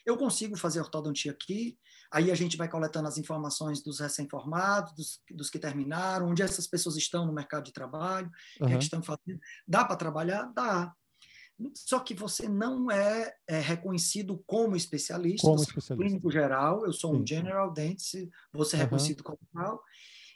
[0.05, 1.77] Eu consigo fazer ortodontia aqui,
[2.11, 6.67] aí a gente vai coletando as informações dos recém-formados, dos, dos, que terminaram, onde essas
[6.67, 8.77] pessoas estão no mercado de trabalho, o uhum.
[8.77, 9.39] que, estão fazendo.
[9.67, 10.51] Dá para trabalhar?
[10.53, 10.93] Dá.
[11.75, 15.93] Só que você não é, é reconhecido como especialista, como especialista.
[15.93, 17.21] é clínico geral, eu sou Sim.
[17.21, 18.83] um general dentist, você é uhum.
[18.85, 19.81] reconhecido como tal.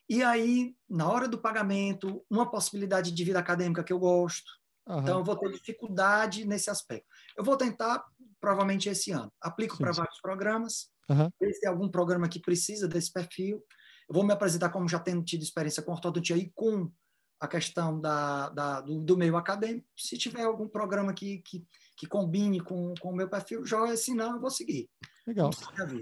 [0.10, 4.50] E aí, na hora do pagamento, uma possibilidade de vida acadêmica que eu gosto.
[4.88, 5.02] Uhum.
[5.02, 7.08] Então, eu vou ter dificuldade nesse aspecto.
[7.38, 8.04] Eu vou tentar
[8.40, 9.32] provavelmente esse ano.
[9.42, 11.30] Aplico para vários programas, uhum.
[11.40, 13.64] ver se tem algum programa que precisa desse perfil.
[14.10, 16.92] Eu vou me apresentar como já tendo tido experiência com ortodontia e com
[17.40, 19.88] a questão da, da do, do, meio acadêmico.
[19.96, 21.64] Se tiver algum programa que, que,
[21.96, 24.90] que combine com, com o meu perfil, joia, se não, eu vou seguir.
[25.26, 25.52] Legal.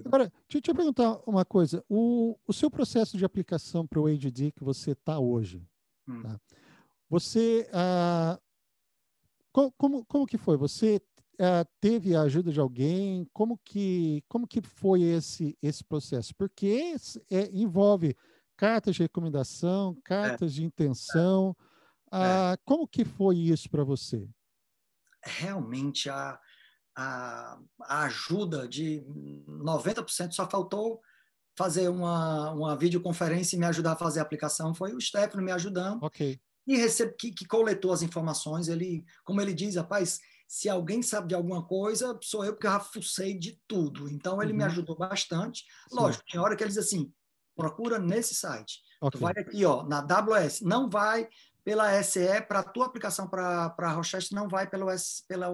[0.05, 1.83] Agora, deixa eu perguntar uma coisa.
[1.89, 5.61] O, o seu processo de aplicação para o ADD que você está hoje,
[6.07, 6.21] hum.
[6.21, 6.39] tá?
[7.09, 8.39] você, ah,
[9.51, 10.57] como, como que foi?
[10.57, 11.01] Você
[11.39, 13.27] ah, teve a ajuda de alguém?
[13.33, 16.33] Como que, como que foi esse, esse processo?
[16.35, 16.95] Porque
[17.29, 18.15] é, envolve
[18.55, 20.01] cartas de recomendação, é.
[20.07, 20.55] cartas é.
[20.55, 21.55] de intenção.
[22.11, 24.27] Ah, como que foi isso para você?
[25.23, 26.39] Realmente, a,
[26.95, 29.03] a, a ajuda de
[29.47, 31.01] 90% só faltou
[31.57, 34.73] fazer uma, uma videoconferência e me ajudar a fazer a aplicação.
[34.73, 36.03] Foi o Stefano me ajudando.
[36.03, 36.39] Ok.
[36.67, 38.67] E recebe, que, que coletou as informações.
[38.67, 42.79] Ele, como ele diz, rapaz, se alguém sabe de alguma coisa, sou eu, eu já
[42.79, 44.09] fucei de tudo.
[44.09, 44.57] Então, ele uhum.
[44.57, 45.63] me ajudou bastante.
[45.89, 45.95] Sim.
[45.95, 47.11] Lógico, tinha hora que ele diz assim,
[47.55, 48.81] procura nesse site.
[49.01, 49.19] Okay.
[49.19, 50.61] Tu vai aqui, ó, na AWS.
[50.61, 51.27] Não vai
[51.65, 55.47] pela SE, para a tua aplicação para a Rochester, não vai pelo, S, pela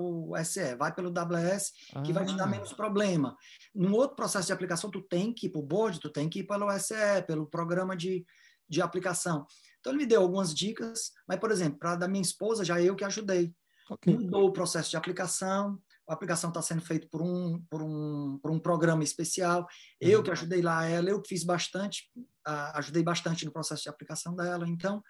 [0.43, 1.71] SE, vai pelo AWS,
[2.03, 2.13] que ah.
[2.13, 2.47] vai te dar ah.
[2.47, 3.37] menos problema.
[3.73, 6.39] Num outro processo de aplicação, tu tem que ir para o board, tu tem que
[6.39, 8.25] ir pelo SE, pelo programa de,
[8.67, 9.47] de aplicação.
[9.79, 12.93] Então, ele me deu algumas dicas, mas, por exemplo, para da minha esposa, já eu
[12.93, 13.55] que ajudei.
[13.91, 14.17] Okay.
[14.17, 15.77] Mudou o processo de aplicação,
[16.07, 19.67] a aplicação está sendo feita por um, por, um, por um programa especial.
[19.99, 20.23] Eu uhum.
[20.23, 22.09] que ajudei lá ela, eu que fiz bastante,
[22.73, 24.67] ajudei bastante no processo de aplicação dela.
[24.67, 25.03] Então,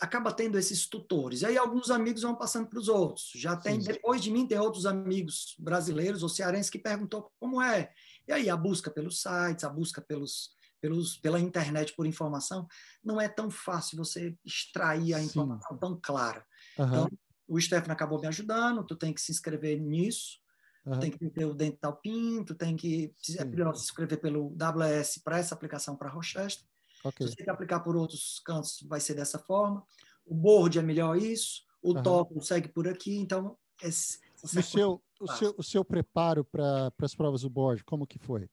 [0.00, 1.42] acaba tendo esses tutores.
[1.42, 3.30] E aí alguns amigos vão passando para os outros.
[3.34, 3.88] Já tem, Sim.
[3.88, 7.90] depois de mim, tem outros amigos brasileiros ou cearenses que perguntou como é.
[8.26, 12.66] E aí a busca pelos sites, a busca pelos, pelos, pela internet por informação,
[13.04, 15.78] não é tão fácil você extrair a informação Sim.
[15.78, 16.44] tão clara.
[16.78, 16.86] Uhum.
[16.86, 17.08] Então,
[17.52, 20.38] o Stefano acabou me ajudando, tu tem que se inscrever nisso,
[20.86, 20.94] uhum.
[20.94, 24.56] tu tem que ter o Dental PIN, tu tem que se, é se inscrever pelo
[24.56, 26.66] WS para essa aplicação para Rochester.
[27.04, 27.28] Okay.
[27.28, 29.84] Se você aplicar por outros cantos, vai ser dessa forma.
[30.24, 32.02] O board é melhor isso, o uhum.
[32.02, 33.58] TOEFL segue por aqui, então...
[33.82, 38.18] Esse, o, seu, o, seu, o seu preparo para as provas do board, como que
[38.18, 38.48] foi?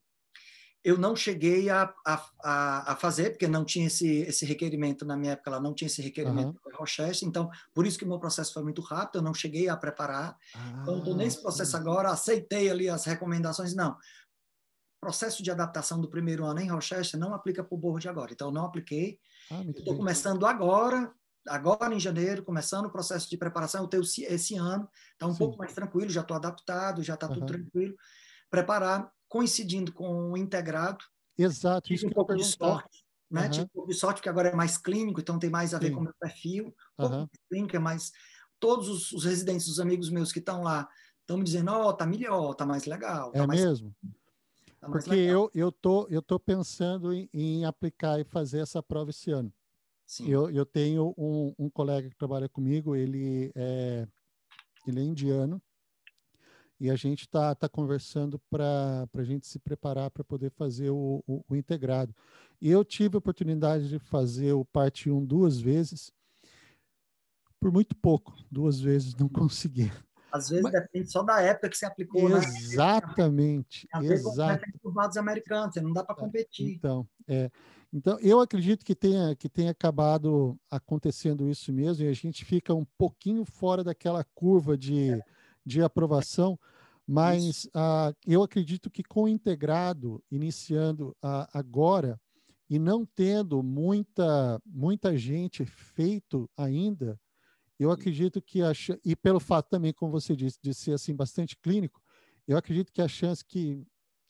[0.84, 5.34] Eu não cheguei a, a, a, fazer, porque não tinha esse, esse requerimento na minha
[5.34, 6.62] época, ela não tinha esse requerimento uhum.
[6.64, 9.68] para Rochester, então por isso que o meu processo foi muito rápido, eu não cheguei
[9.68, 10.38] a preparar.
[10.56, 13.98] Ah, então, estou nesse processo agora, aceitei ali as recomendações, não.
[15.02, 18.48] Processo de adaptação do primeiro ano em Rochester não aplica para o board agora, então
[18.48, 19.20] eu não apliquei.
[19.52, 21.12] Ah, estou começando agora,
[21.46, 25.40] agora em janeiro, começando o processo de preparação, eu tenho esse ano, está um Sim.
[25.40, 27.34] pouco mais tranquilo, já estou adaptado, já está uhum.
[27.34, 27.96] tudo tranquilo.
[28.50, 31.06] Preparar coincidindo com o integrado.
[31.38, 33.50] Exato, tive isso um pouco de sorte, né?
[33.76, 33.84] Uhum.
[33.84, 35.94] Um de sorte, porque agora é mais clínico, então tem mais a ver Sim.
[35.94, 36.76] com o meu perfil.
[36.98, 37.10] Um uhum.
[37.10, 38.12] pouco clínico, é mais.
[38.60, 40.90] Todos os, os, residentes, os amigos meus que estão lá,
[41.22, 43.32] estão me dizendo: Ó, oh, tá melhor, tá mais legal.
[43.32, 43.62] Tá é mais...
[43.62, 43.96] mesmo?
[44.82, 49.12] Tá porque eu, eu, tô, eu tô pensando em, em aplicar e fazer essa prova
[49.12, 49.54] esse ano.
[50.06, 50.28] Sim.
[50.28, 54.08] Eu, eu tenho um, um colega que trabalha comigo, ele é,
[54.88, 55.62] ele é indiano,
[56.80, 61.22] e a gente está tá conversando para a gente se preparar para poder fazer o,
[61.28, 62.16] o, o, integrado.
[62.62, 66.12] E eu tive a oportunidade de fazer o parte 1 duas vezes,
[67.60, 69.92] por muito pouco, duas vezes não consegui.
[70.32, 72.30] Às vezes Mas, depende só da época que você aplicou.
[72.30, 73.88] Exatamente.
[73.96, 74.14] Né?
[74.14, 74.64] Exato.
[74.84, 76.76] Os americanos, não dá para é, competir.
[76.76, 77.50] Então, é,
[77.92, 82.74] então, eu acredito que tenha, que tenha acabado acontecendo isso mesmo, e a gente fica
[82.76, 85.14] um pouquinho fora daquela curva de.
[85.14, 85.39] É
[85.70, 86.60] de aprovação,
[87.08, 92.20] mas uh, eu acredito que com o integrado, iniciando uh, agora,
[92.70, 97.20] e não tendo muita, muita gente feito ainda,
[97.80, 98.72] eu acredito que, a,
[99.06, 102.02] e pelo fato também, como você disse, de ser assim bastante clínico,
[102.48, 103.82] eu acredito que a chance que,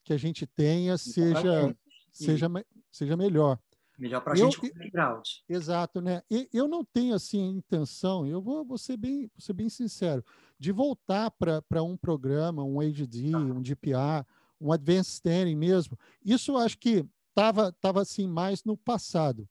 [0.04, 1.76] que a gente tenha seja,
[2.12, 2.48] seja,
[2.92, 3.58] seja melhor.
[3.98, 5.28] Melhor para a gente com background.
[5.50, 6.22] Exato, né?
[6.32, 10.24] E, eu não tenho assim intenção, eu vou, vou, ser, bem, vou ser bem sincero,
[10.60, 13.38] de voltar para um programa, um ADD, ah.
[13.38, 14.26] um DPR,
[14.60, 15.98] um Advanced Standing mesmo.
[16.24, 19.48] Isso eu acho que estava tava, assim mais no passado.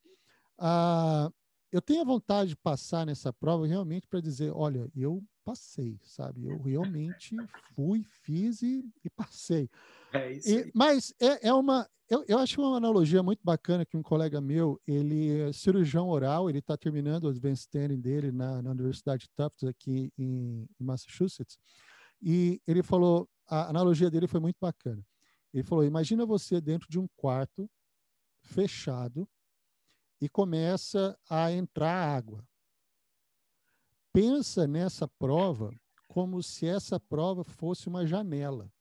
[0.58, 1.30] Ah,
[1.72, 6.46] eu tenho a vontade de passar nessa prova realmente para dizer, olha, eu passei, sabe?
[6.46, 7.34] Eu realmente
[7.74, 9.70] fui, fiz e, e passei.
[10.12, 13.96] É isso e, mas é, é uma, eu, eu, acho uma analogia muito bacana que
[13.96, 18.60] um colega meu, ele é cirurgião oral, ele está terminando o advanced standing dele na,
[18.60, 21.58] na Universidade de Tufts aqui em, em, Massachusetts,
[22.20, 25.02] e ele falou, a analogia dele foi muito bacana.
[25.52, 27.70] Ele falou, imagina você dentro de um quarto
[28.42, 29.26] fechado
[30.20, 32.47] e começa a entrar água.
[34.12, 35.70] Pensa nessa prova
[36.08, 38.72] como se essa prova fosse uma janela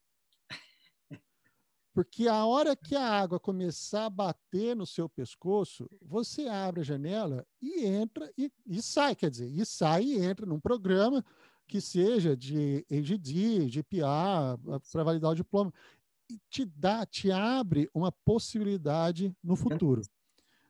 [1.98, 6.84] Porque a hora que a água começar a bater no seu pescoço, você abre a
[6.84, 11.24] janela e entra e, e sai, quer dizer, e sai e entra num programa
[11.66, 14.56] que seja de AGD, de PR,
[14.92, 15.74] para validar o diploma,
[16.30, 20.02] e te dá, te abre uma possibilidade no futuro.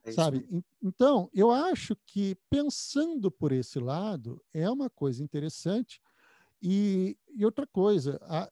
[0.08, 0.46] É sabe?
[0.82, 6.00] Então, eu acho que pensando por esse lado é uma coisa interessante.
[6.62, 8.50] E, e outra coisa, a,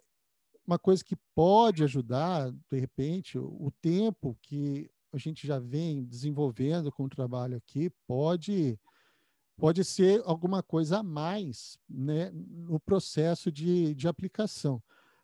[0.67, 6.05] uma coisa que pode ajudar, de repente, o, o tempo que a gente já vem
[6.05, 8.79] desenvolvendo com o trabalho aqui pode
[9.59, 14.83] pode ser alguma coisa a mais né, no processo de, de aplicação.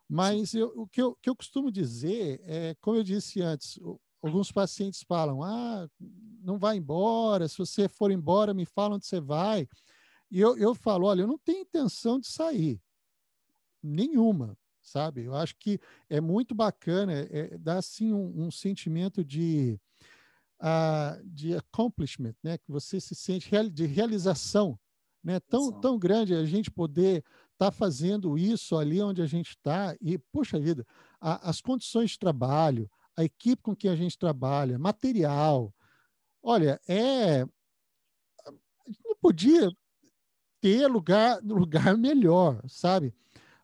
[0.09, 3.79] Mas eu, o, que eu, que eu costumo dizer é, como eu disse antes,
[4.23, 5.89] alguns pacientes falam: ah,
[6.43, 9.69] não vai embora, se você for embora, me fala onde você vai.
[10.31, 12.81] E eu, eu falo: olha, eu não tenho intenção de sair,
[13.83, 15.25] nenhuma, sabe?
[15.25, 19.79] Eu acho que é muito bacana, é, é dá assim um, um sentimento de,
[20.61, 22.57] uh, de accomplishment, né?
[22.59, 24.79] Que você se sente real, de realização,
[25.23, 25.41] né?
[25.41, 29.97] Tão, tão grande a gente poder estar tá fazendo isso ali onde a gente está
[30.01, 30.87] e, puxa vida,
[31.21, 32.91] a, as condições de trabalho,
[33.23, 35.75] a equipe com quem a gente trabalha, material.
[36.43, 37.45] Olha, é.
[39.05, 39.71] Não podia
[40.61, 43.15] ter lugar, lugar melhor, sabe?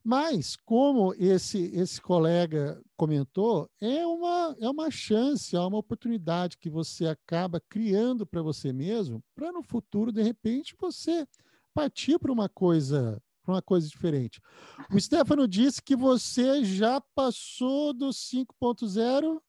[0.03, 6.71] Mas, como esse, esse colega comentou, é uma, é uma chance, é uma oportunidade que
[6.71, 11.27] você acaba criando para você mesmo, para no futuro, de repente, você
[11.75, 14.43] partir para uma coisa para uma coisa diferente.
[14.93, 19.41] O Stefano disse que você já passou do 5.0.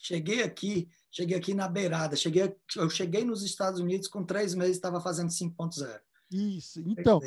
[0.00, 2.16] Cheguei aqui, cheguei aqui na beirada.
[2.16, 6.00] Cheguei, eu cheguei nos Estados Unidos com três meses, estava fazendo 5.0.
[6.30, 6.80] Isso.
[6.86, 7.20] Então,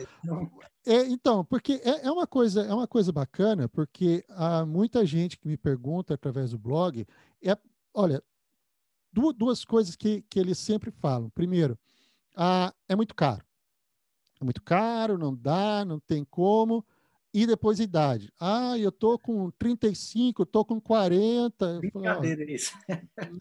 [0.85, 5.37] é, então, porque é, é, uma coisa, é uma coisa bacana, porque há muita gente
[5.37, 7.05] que me pergunta através do blog,
[7.43, 7.57] é,
[7.93, 8.23] olha,
[9.11, 11.29] duas coisas que, que eles sempre falam.
[11.29, 11.77] Primeiro,
[12.35, 13.45] ah, é muito caro
[14.43, 16.85] é muito caro, não dá, não tem como.
[17.33, 18.31] E depois idade.
[18.39, 21.79] Ah, eu tô com 35, eu tô com 40.
[21.79, 22.71] Brincadeira falo, isso.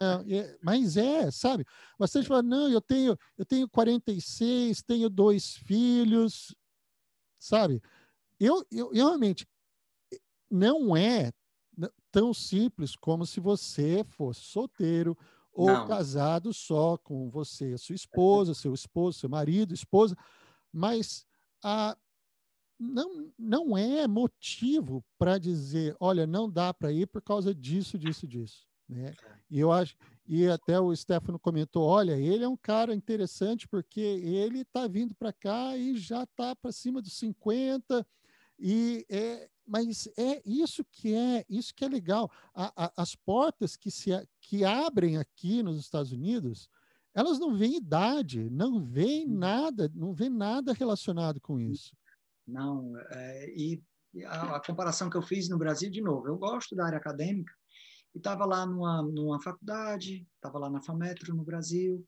[0.00, 1.66] Não, é, mas é, sabe?
[1.98, 6.54] Bastante fala, não, eu tenho, eu tenho 46, tenho dois filhos,
[7.38, 7.82] sabe?
[8.40, 9.46] Eu, eu, eu realmente
[10.50, 11.30] não é
[12.10, 15.16] tão simples como se você fosse solteiro
[15.52, 15.86] ou não.
[15.86, 20.16] casado só com você, sua esposa, seu esposo, seu marido, esposa
[20.72, 21.26] mas
[21.62, 21.96] a,
[22.82, 28.26] não, não é motivo para dizer, olha, não dá para ir por causa disso, disso,
[28.26, 28.66] disso.
[28.88, 29.10] Né?
[29.10, 29.14] É.
[29.50, 34.00] E eu acho, e até o Stefano comentou, olha, ele é um cara interessante porque
[34.00, 38.06] ele está vindo para cá e já está para cima dos 50
[38.58, 42.30] e é, mas é isso que é isso que é legal.
[42.54, 46.68] A, a, as portas que se que abrem aqui nos Estados Unidos
[47.14, 49.38] elas não veem idade, não veem uhum.
[49.38, 51.94] nada, não vê nada relacionado com isso.
[52.46, 53.82] Não, é, e
[54.26, 57.52] a, a, comparação que eu fiz no Brasil, de novo, eu gosto da área acadêmica,
[58.14, 62.06] e estava lá numa, numa faculdade, estava lá na FAMETRO, no Brasil,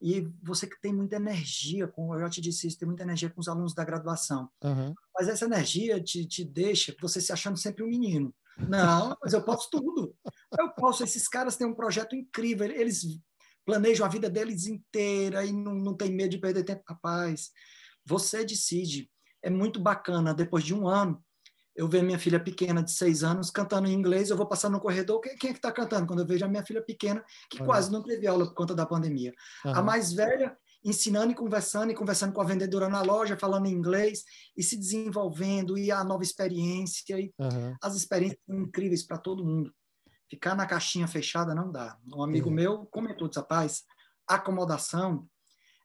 [0.00, 3.30] e você que tem muita energia, com, eu já te disse isso, tem muita energia
[3.30, 4.94] com os alunos da graduação, uhum.
[5.14, 8.34] mas essa energia te, te deixa você se achando sempre um menino.
[8.58, 10.14] Não, mas eu posso tudo.
[10.58, 11.04] Eu posso.
[11.04, 12.66] Esses caras têm um projeto incrível.
[12.66, 13.04] Eles
[13.64, 16.82] planejam a vida deles inteira e não, não tem medo de perder tempo.
[16.88, 17.50] Rapaz,
[18.04, 19.08] você decide.
[19.42, 20.34] É muito bacana.
[20.34, 21.22] Depois de um ano,
[21.78, 24.80] eu vejo minha filha pequena de seis anos cantando em inglês, eu vou passar no
[24.80, 26.08] corredor, quem, quem é que está cantando?
[26.08, 27.66] Quando eu vejo a minha filha pequena, que uhum.
[27.66, 29.32] quase não teve aula por conta da pandemia.
[29.64, 29.74] Uhum.
[29.76, 33.72] A mais velha, ensinando e conversando, e conversando com a vendedora na loja, falando em
[33.72, 34.24] inglês,
[34.56, 37.16] e se desenvolvendo, e a nova experiência.
[37.16, 37.76] E uhum.
[37.80, 39.72] As experiências são incríveis para todo mundo.
[40.28, 41.96] Ficar na caixinha fechada não dá.
[42.12, 42.52] Um amigo é.
[42.54, 43.84] meu comentou, rapaz,
[44.26, 45.28] acomodação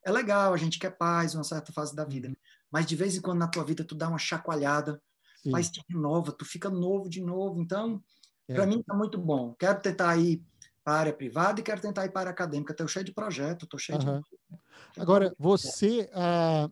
[0.04, 2.30] é legal, a gente quer paz, uma certa fase da vida.
[2.74, 5.00] Mas de vez em quando na tua vida tu dá uma chacoalhada,
[5.40, 5.52] Sim.
[5.52, 7.62] mas te renova, tu fica novo de novo.
[7.62, 8.02] Então,
[8.48, 8.54] é.
[8.54, 9.54] para mim tá muito bom.
[9.54, 10.42] Quero tentar ir
[10.82, 12.72] para a área privada e quero tentar ir para a acadêmica.
[12.72, 14.20] Estou cheio de projeto, estou cheio uhum.
[14.20, 15.00] de...
[15.00, 16.68] Agora, você, ah,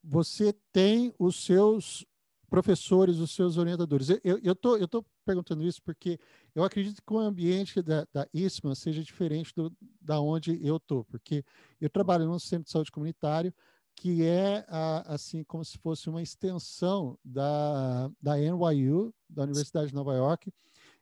[0.00, 2.06] você tem os seus
[2.48, 4.10] professores, os seus orientadores.
[4.22, 6.20] Eu estou eu tô perguntando isso porque
[6.54, 11.04] eu acredito que o ambiente da, da ISMA seja diferente do, da onde eu estou,
[11.04, 11.44] porque
[11.80, 13.52] eu trabalho num centro de saúde comunitário
[13.96, 14.64] que é
[15.06, 20.52] assim como se fosse uma extensão da, da NYU, da Universidade de Nova York.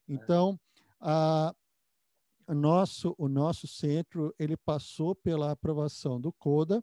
[0.08, 0.58] Então,
[1.00, 1.54] a,
[2.46, 6.82] o nosso, o nosso centro ele passou pela aprovação do CODA,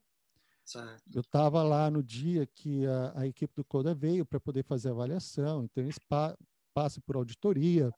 [0.69, 1.01] Certo.
[1.11, 4.89] Eu estava lá no dia que a, a, equipe do Coda veio para poder fazer
[4.89, 6.37] a avaliação, então eles pa
[6.75, 7.91] passa por auditoria,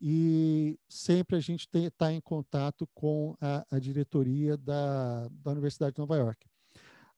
[0.00, 5.98] e sempre a gente está em contato com a, a diretoria da, da, Universidade de
[5.98, 6.46] Nova York.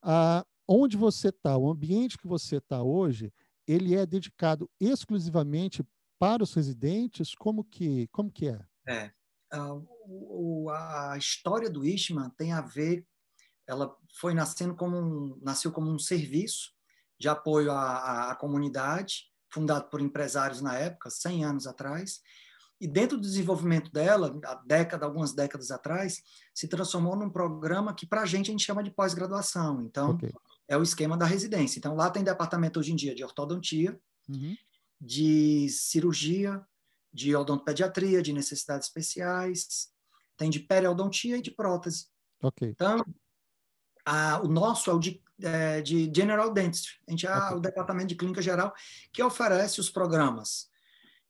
[0.02, 3.32] Ah, onde você está, o ambiente que você está hoje,
[3.66, 5.84] ele é dedicado exclusivamente
[6.18, 7.34] para os residentes?
[7.34, 8.60] Como que, como que é?
[8.88, 9.12] É.
[9.54, 13.06] Uh, a história do Ishman tem a ver,
[13.66, 16.72] ela foi nascendo como um, nasceu como um serviço
[17.18, 22.20] de apoio à, à comunidade, fundado por empresários na época, 100 anos atrás,
[22.80, 26.22] e dentro do desenvolvimento dela, há década, algumas décadas atrás,
[26.54, 29.80] se transformou num programa que para a gente a gente chama de pós-graduação.
[29.82, 30.30] Então, okay.
[30.68, 31.78] é o esquema da residência.
[31.78, 33.98] Então, lá tem departamento hoje em dia de ortodontia,
[34.28, 34.54] uhum.
[35.00, 36.62] de cirurgia,
[37.12, 39.88] de odontopediatria, de necessidades especiais,
[40.36, 42.08] tem de periodontia e de prótese.
[42.42, 42.68] Okay.
[42.68, 43.02] Então,
[44.04, 46.96] a, o nosso é o de, é, de General Dentistry.
[47.08, 47.56] A gente é okay.
[47.56, 48.74] o departamento de clínica geral
[49.10, 50.68] que oferece os programas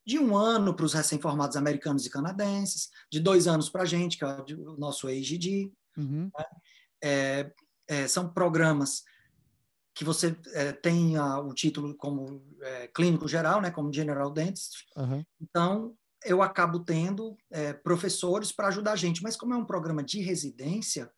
[0.06, 4.16] de um ano para os recém-formados americanos e canadenses, de dois anos para a gente,
[4.16, 5.72] que é o nosso AGD.
[5.96, 6.30] Uhum.
[6.38, 6.44] Né?
[7.02, 7.52] É,
[7.88, 9.02] é, são programas
[9.92, 14.84] que você é, tem a, o título como é, clínico geral, né, como General Dentist.
[14.96, 15.24] Uhum.
[15.40, 19.22] Então, eu acabo tendo é, professores para ajudar a gente.
[19.22, 21.10] Mas como é um programa de residência,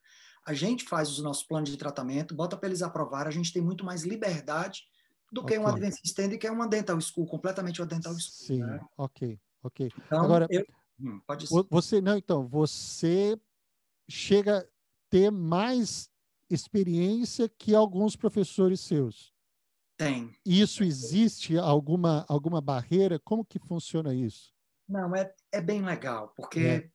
[0.46, 3.60] a gente faz os nossos planos de tratamento, bota para eles aprovar, a gente tem
[3.60, 4.84] muito mais liberdade
[5.30, 5.56] do okay.
[5.56, 8.46] que uma Advanced Standard, que é uma dental school, completamente uma dental school.
[8.46, 8.80] Sim, né?
[8.96, 9.92] ok, ok.
[10.06, 10.64] Então, Agora, eu...
[11.00, 11.64] hum, pode ser.
[11.70, 13.38] você não, então, você
[14.08, 14.66] chega a
[15.10, 16.10] ter mais
[16.50, 19.32] experiência que alguns professores seus.
[19.98, 20.34] Tem.
[20.46, 23.18] Isso existe alguma alguma barreira?
[23.18, 24.54] Como que funciona isso?
[24.88, 26.90] Não, é, é bem legal, porque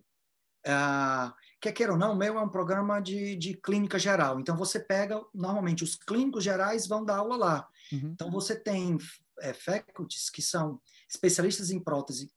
[0.65, 0.71] é.
[0.71, 4.39] uh, quer queira ou não, o meu é um programa de, de clínica geral.
[4.39, 7.67] Então você pega, normalmente os clínicos gerais vão dar aula lá.
[7.91, 8.11] Uhum.
[8.13, 8.97] Então, você tem
[9.39, 12.31] é, faculties que são especialistas em prótese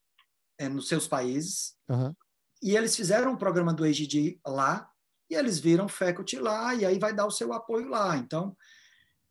[0.59, 2.15] é, nos seus países, uhum.
[2.63, 4.89] e eles fizeram um programa do EGD lá,
[5.29, 8.17] e eles viram faculty lá, e aí vai dar o seu apoio lá.
[8.17, 8.57] Então,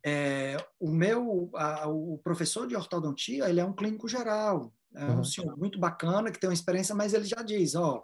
[0.05, 5.21] é, o meu, a, o professor de ortodontia, ele é um clínico geral, é uhum.
[5.21, 8.03] um senhor muito bacana, que tem uma experiência, mas ele já diz, ó, oh,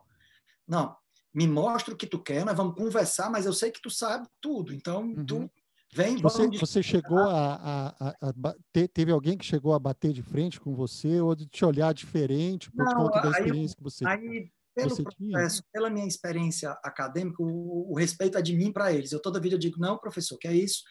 [0.67, 0.95] não,
[1.33, 4.27] me mostra o que tu quer, nós vamos conversar, mas eu sei que tu sabe
[4.39, 5.25] tudo, então uhum.
[5.25, 5.51] tu
[5.93, 8.55] Vem, você, você chegou a, a, a, a,
[8.93, 12.71] Teve alguém que chegou a bater de frente com você ou de te olhar diferente
[12.71, 15.69] por Não, conta da experiência que você Aí, pelo você processo, tinha?
[15.73, 19.11] pela minha experiência acadêmica, o, o respeito é de mim para eles.
[19.11, 20.81] Eu toda vida digo, não, professor, que é isso?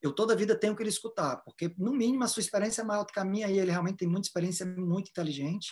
[0.00, 3.04] Eu toda vida tenho que ele escutar, porque, no mínimo, a sua experiência é maior
[3.04, 5.68] do que a minha e ele realmente tem muita experiência, muito inteligente.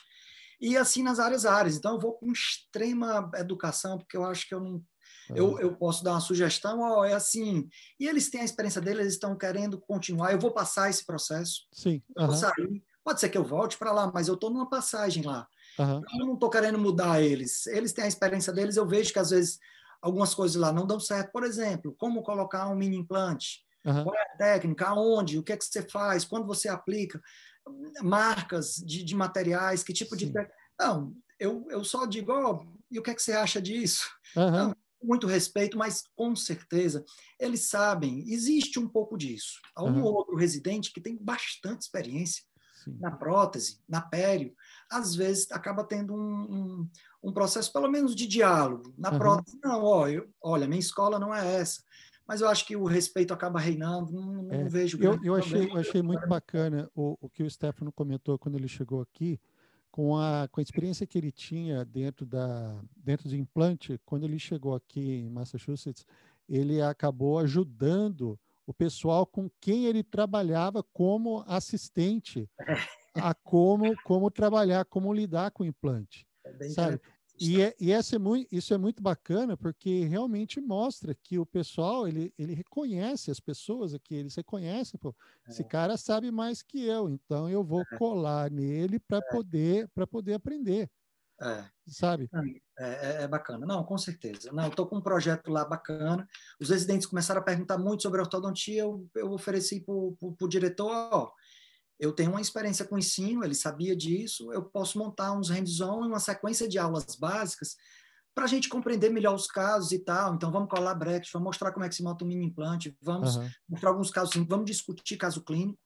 [0.61, 1.77] E assim nas áreas áreas.
[1.77, 4.83] Então, eu vou com extrema educação, porque eu acho que eu não
[5.31, 7.69] eu, eu posso dar uma sugestão, ó, é assim.
[7.99, 10.33] E eles têm a experiência deles, eles estão querendo continuar.
[10.33, 11.67] Eu vou passar esse processo.
[11.73, 12.03] Sim.
[12.17, 12.27] Uhum.
[12.27, 12.85] vou sair.
[13.03, 15.47] Pode ser que eu volte para lá, mas eu estou numa passagem lá.
[15.79, 16.03] Uhum.
[16.19, 17.67] Eu não estou querendo mudar eles.
[17.67, 18.77] Eles têm a experiência deles.
[18.77, 19.59] Eu vejo que às vezes
[20.01, 21.31] algumas coisas lá não dão certo.
[21.31, 23.63] Por exemplo, como colocar um mini implante?
[23.85, 24.05] Uhum.
[24.05, 24.87] Qual é a técnica?
[24.87, 25.39] Aonde?
[25.39, 26.25] O que é que você faz?
[26.25, 27.21] Quando você aplica?
[28.03, 29.83] Marcas de, de materiais?
[29.83, 30.33] Que tipo Sim.
[30.33, 30.49] de.
[30.79, 34.09] Não, eu, eu só digo, oh, e o que é que você acha disso?
[34.37, 34.51] Uhum.
[34.51, 37.05] Não, muito respeito, mas com certeza
[37.39, 39.61] eles sabem, existe um pouco disso.
[39.75, 40.03] Há um uhum.
[40.03, 42.43] outro residente que tem bastante experiência
[42.83, 42.97] Sim.
[43.01, 44.55] na prótese, na pério,
[44.91, 46.91] às vezes acaba tendo um, um,
[47.23, 48.95] um processo, pelo menos, de diálogo.
[48.97, 49.19] Na uhum.
[49.19, 51.83] prótese, não, ó, eu, olha, minha escola não é essa.
[52.27, 54.99] Mas eu acho que o respeito acaba reinando, não, não é, vejo.
[55.03, 58.69] Eu, eu achei, eu achei muito bacana o, o que o Stefano comentou quando ele
[58.69, 59.39] chegou aqui,
[59.91, 64.39] com a, com a experiência que ele tinha dentro, da, dentro de implante, quando ele
[64.39, 66.07] chegou aqui em Massachusetts,
[66.49, 72.49] ele acabou ajudando o pessoal com quem ele trabalhava como assistente
[73.15, 76.27] a como, como trabalhar, como lidar com o implante.
[76.45, 77.01] É sabe?
[77.39, 81.45] E, é, e essa é muito, isso é muito bacana porque realmente mostra que o
[81.45, 85.15] pessoal ele, ele reconhece as pessoas aqui, eles reconhecem, pô,
[85.47, 85.51] é.
[85.51, 87.97] esse cara sabe mais que eu, então eu vou é.
[87.99, 89.31] colar nele para é.
[89.33, 90.89] poder para poder aprender.
[91.41, 91.65] É.
[91.87, 92.31] Sabe?
[92.79, 93.67] É, é, é, bacana.
[93.67, 94.53] Não, com certeza.
[94.53, 96.27] Não, estou com um projeto lá bacana.
[96.61, 98.83] Os residentes começaram a perguntar muito sobre ortodontia.
[98.83, 101.33] Eu, eu ofereci para o diretor, ó,
[102.05, 106.09] eu tenho uma experiência com ensino, ele sabia disso, eu posso montar uns hands-on e
[106.09, 107.77] uma sequência de aulas básicas
[108.35, 110.35] para a gente compreender melhor os casos e tal.
[110.35, 113.37] Então, vamos colar bracket, vamos mostrar como é que se monta um mini implante, vamos
[113.37, 113.49] uhum.
[113.69, 115.79] mostrar alguns casos, vamos discutir caso clínico,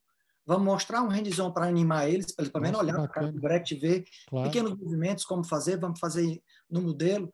[0.46, 3.80] vamos mostrar um hands-on para animar eles, para eles pelo menos olhar para o bracket,
[3.80, 4.48] ver claro.
[4.48, 7.30] pequenos movimentos, como fazer, vamos fazer no modelo.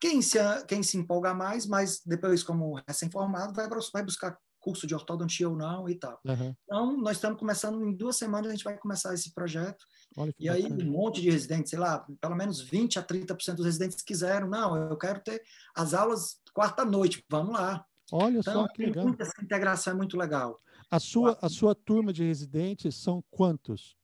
[0.00, 4.94] Quem se, quem se empolga mais, mas depois, como recém-formado, vai, vai buscar curso de
[4.94, 6.18] ortodontia ou não e tal.
[6.24, 6.54] Uhum.
[6.64, 9.84] Então, nós estamos começando, em duas semanas a gente vai começar esse projeto
[10.38, 14.02] E aí um monte de residentes, sei lá, pelo menos 20 a 30% dos residentes
[14.02, 15.42] quiseram, não, eu quero ter
[15.74, 17.84] as aulas quarta-noite, vamos lá.
[18.12, 19.14] Olha então, só que legal.
[19.18, 20.60] Essa integração é muito legal.
[20.90, 23.96] A sua, a sua turma de residentes são quantos?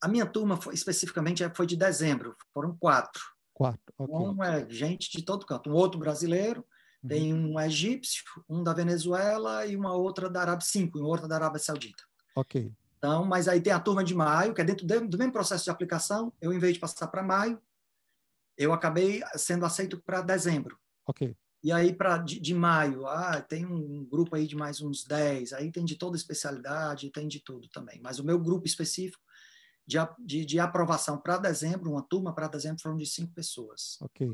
[0.00, 2.34] A minha turma, foi, especificamente, foi de dezembro.
[2.54, 3.20] Foram quatro.
[3.52, 4.16] Quatro, okay.
[4.16, 5.68] Um é gente de todo canto.
[5.68, 6.64] Um outro brasileiro.
[7.06, 11.36] Tem um egípcio, um da Venezuela e uma outra da Arábia, cinco, e outra da
[11.36, 12.02] Arábia Saudita.
[12.34, 12.72] Ok.
[12.98, 15.70] Então, mas aí tem a turma de maio, que é dentro do mesmo processo de
[15.70, 16.32] aplicação.
[16.40, 17.60] Eu, em vez de passar para maio,
[18.58, 20.78] eu acabei sendo aceito para dezembro.
[21.06, 21.34] Ok.
[21.62, 25.54] E aí, para de, de, maio, ah, tem um grupo aí de mais uns 10,
[25.54, 28.00] aí tem de toda especialidade, tem de tudo também.
[28.02, 29.22] Mas o meu grupo específico
[29.86, 33.98] de, de, de aprovação para dezembro, uma turma para dezembro, foram de cinco pessoas.
[34.00, 34.30] Ok.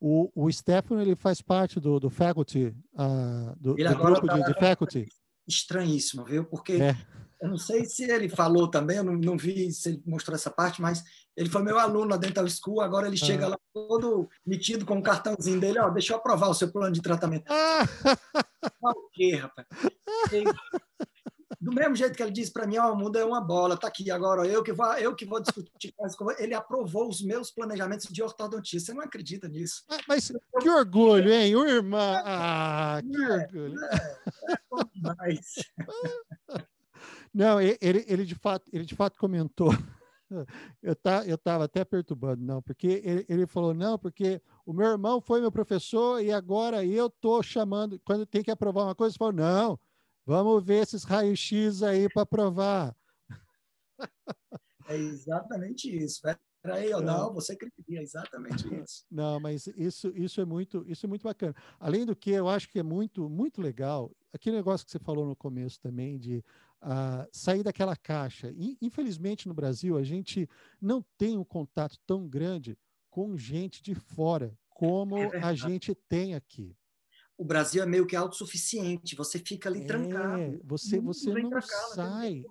[0.00, 4.54] O, o Stefano, ele faz parte do, do faculty, uh, do, do grupo de, de
[4.54, 5.06] faculty?
[5.46, 6.44] Estranhíssimo, viu?
[6.44, 6.96] Porque é.
[7.42, 10.50] eu não sei se ele falou também, eu não, não vi se ele mostrou essa
[10.50, 11.04] parte, mas
[11.36, 13.48] ele foi meu aluno na Dental School, agora ele chega ah.
[13.50, 17.02] lá todo metido com o cartãozinho dele, ó, deixa eu aprovar o seu plano de
[17.02, 17.44] tratamento.
[17.50, 17.86] Ah.
[18.82, 19.66] O quê, rapaz?
[21.60, 23.76] do mesmo jeito que ele disse para mim, ó, oh, o mundo é uma bola,
[23.76, 25.94] tá aqui agora, eu que vou, eu que vou discutir
[26.38, 28.78] ele aprovou os meus planejamentos de ortodontia.
[28.78, 29.84] Você não acredita nisso?
[29.88, 32.22] Ah, mas que orgulho, hein, o irmã.
[32.24, 33.84] Ah, que é, orgulho.
[33.84, 35.54] É, é bom demais.
[37.32, 39.70] Não, ele, ele de fato, ele de fato comentou
[40.82, 44.88] eu tá, eu estava até perturbando, não, porque ele, ele, falou, não, porque o meu
[44.88, 49.12] irmão foi meu professor e agora eu estou chamando, quando tem que aprovar uma coisa,
[49.12, 49.78] ele falou, não,
[50.30, 52.96] vamos ver esses raios-x aí para aprovar.
[54.86, 56.20] É exatamente isso.
[56.62, 59.04] Peraí, eu, não, você queria exatamente isso.
[59.10, 61.54] Não, mas isso, isso é muito, isso é muito bacana.
[61.80, 64.14] Além do que, eu acho que é muito, muito legal.
[64.32, 66.44] Aquele negócio que você falou no começo também de
[66.82, 68.52] uh, sair daquela caixa.
[68.54, 70.46] E, infelizmente, no Brasil, a gente
[70.80, 72.78] não tem um contato tão grande
[73.08, 76.76] com gente de fora como é a gente tem aqui.
[77.40, 80.60] O Brasil é meio que autossuficiente, você fica ali é, trancado.
[80.62, 82.44] Você, você não trancado, sai.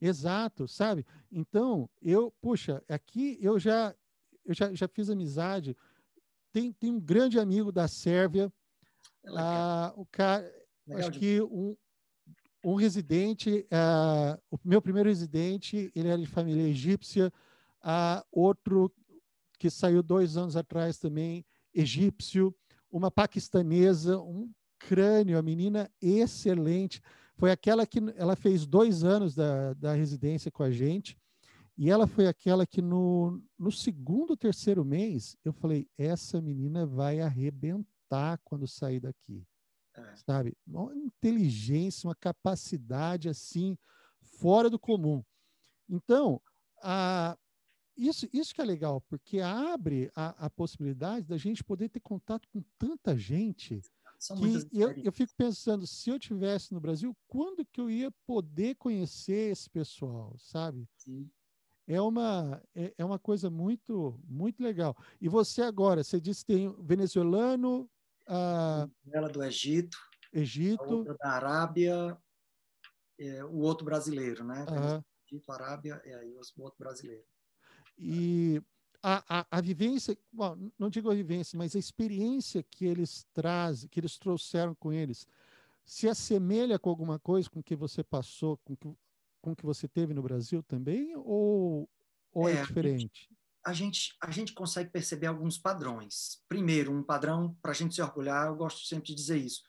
[0.00, 1.06] Exato, sabe?
[1.30, 3.94] Então, eu, puxa, aqui eu já,
[4.44, 5.76] eu já, já fiz amizade.
[6.52, 8.52] Tem, tem um grande amigo da Sérvia.
[9.24, 10.52] É ah, o cara,
[10.84, 11.76] legal acho que um,
[12.64, 17.32] um residente, uh, o meu primeiro residente, ele era de família egípcia,
[17.84, 18.92] uh, outro
[19.60, 22.52] que saiu dois anos atrás também, egípcio,
[22.96, 27.02] uma paquistanesa, um crânio, a menina excelente.
[27.36, 31.18] Foi aquela que ela fez dois anos da, da residência com a gente,
[31.76, 37.20] e ela foi aquela que no, no segundo, terceiro mês, eu falei: essa menina vai
[37.20, 39.46] arrebentar quando sair daqui.
[39.94, 40.16] É.
[40.16, 40.56] Sabe?
[40.66, 43.76] Uma inteligência, uma capacidade assim,
[44.40, 45.22] fora do comum.
[45.88, 46.40] Então,
[46.82, 47.36] a,
[47.96, 52.48] isso, isso que é legal, porque abre a, a possibilidade da gente poder ter contato
[52.48, 53.80] com tanta gente.
[54.18, 58.10] São que eu, eu fico pensando, se eu tivesse no Brasil, quando que eu ia
[58.26, 60.88] poder conhecer esse pessoal, sabe?
[60.96, 61.30] Sim.
[61.86, 64.96] É uma, é, é uma coisa muito, muito legal.
[65.20, 67.88] E você agora, você disse que tem venezuelano,
[68.26, 69.96] ela do Egito,
[70.32, 72.18] Egito, da Arábia,
[73.18, 74.66] é, o outro brasileiro, né?
[74.68, 75.02] Uhum.
[75.30, 77.24] Egito, Arábia e aí o outro brasileiro.
[77.98, 78.62] E
[79.02, 83.88] a, a, a vivência, bom, não digo a vivência, mas a experiência que eles trazem,
[83.88, 85.26] que eles trouxeram com eles,
[85.84, 88.88] se assemelha com alguma coisa com que você passou, com que,
[89.40, 91.88] com que você teve no Brasil também, ou,
[92.32, 93.28] ou é, é diferente?
[93.66, 96.40] a gente, a gente consegue perceber alguns padrões.
[96.48, 99.60] Primeiro, um padrão, para a gente se orgulhar, eu gosto sempre de dizer isso.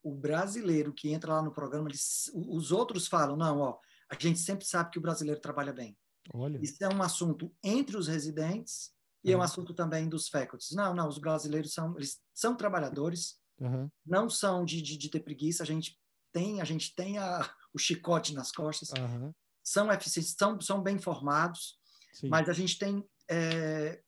[0.00, 4.38] O brasileiro que entra lá no programa, eles, os outros falam, não, ó, a gente
[4.38, 5.98] sempre sabe que o brasileiro trabalha bem.
[6.32, 6.58] Olha.
[6.62, 8.94] Isso é um assunto entre os residentes
[9.24, 10.72] e é um assunto também dos faculties.
[10.72, 13.88] Não, não, os brasileiros são, eles são trabalhadores, uhum.
[14.04, 15.98] não são de, de, de, ter preguiça, a gente
[16.30, 19.32] tem, a gente tem a, o chicote nas costas, uhum.
[19.62, 21.78] são eficientes, são, são bem formados,
[22.12, 22.28] Sim.
[22.28, 24.02] mas a gente tem é,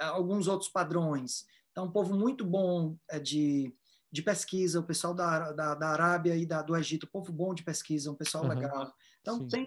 [0.00, 1.44] alguns outros padrões.
[1.70, 3.70] Então, um povo muito bom é, de,
[4.10, 7.62] de pesquisa, o pessoal da, da, da Arábia e da, do Egito, povo bom de
[7.62, 8.90] pesquisa, um pessoal legal.
[9.20, 9.48] Então, Sim.
[9.48, 9.66] tem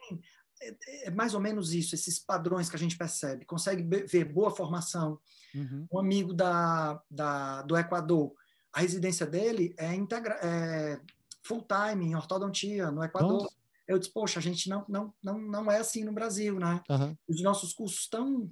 [0.61, 3.45] é, é, mais ou menos isso, esses padrões que a gente percebe.
[3.45, 5.19] Consegue ver boa formação.
[5.53, 5.87] Uhum.
[5.91, 8.33] Um amigo da, da, do Equador,
[8.71, 10.99] a residência dele é, integra, é
[11.43, 13.43] full time em ortodontia no Equador.
[13.43, 13.55] Nossa.
[13.87, 16.81] Eu disse, poxa, a gente não, não, não, não é assim no Brasil, né?
[16.89, 17.17] Uhum.
[17.27, 18.51] Os nossos cursos estão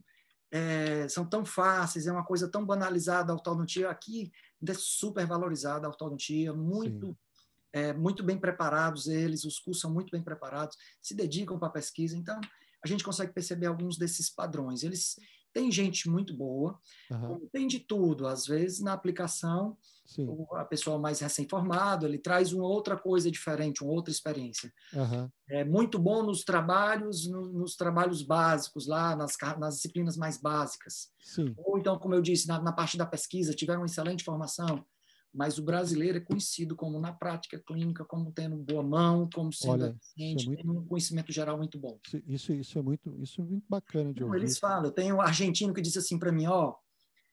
[0.51, 3.89] é, são tão fáceis, é uma coisa tão banalizada a ortodontia.
[3.89, 4.31] Aqui
[4.65, 7.17] é super valorizada a ortodontia, muito,
[7.73, 11.71] é, muito bem preparados eles, os cursos são muito bem preparados, se dedicam para a
[11.71, 12.17] pesquisa.
[12.17, 12.39] Então,
[12.83, 14.83] a gente consegue perceber alguns desses padrões.
[14.83, 15.15] Eles
[15.57, 17.49] tem gente muito boa, uhum.
[17.51, 18.27] tem de tudo.
[18.27, 20.27] Às vezes, na aplicação, Sim.
[20.51, 24.71] a pessoa mais recém-formada, ele traz uma outra coisa diferente, uma outra experiência.
[24.93, 25.27] Uhum.
[25.49, 31.09] É muito bom nos trabalhos, no, nos trabalhos básicos, lá nas, nas disciplinas mais básicas.
[31.19, 31.55] Sim.
[31.57, 34.85] Ou então, como eu disse, na, na parte da pesquisa, tiveram uma excelente formação,
[35.37, 39.83] mas o brasileiro é conhecido como na prática clínica como tendo boa mão, como sendo
[39.83, 40.55] Olha, é muito...
[40.55, 41.99] tem um conhecimento geral muito bom.
[42.25, 44.37] Isso, isso é muito, isso é muito bacana de ouvir.
[44.37, 46.73] Eles falam, eu tenho um argentino que disse assim para mim, ó,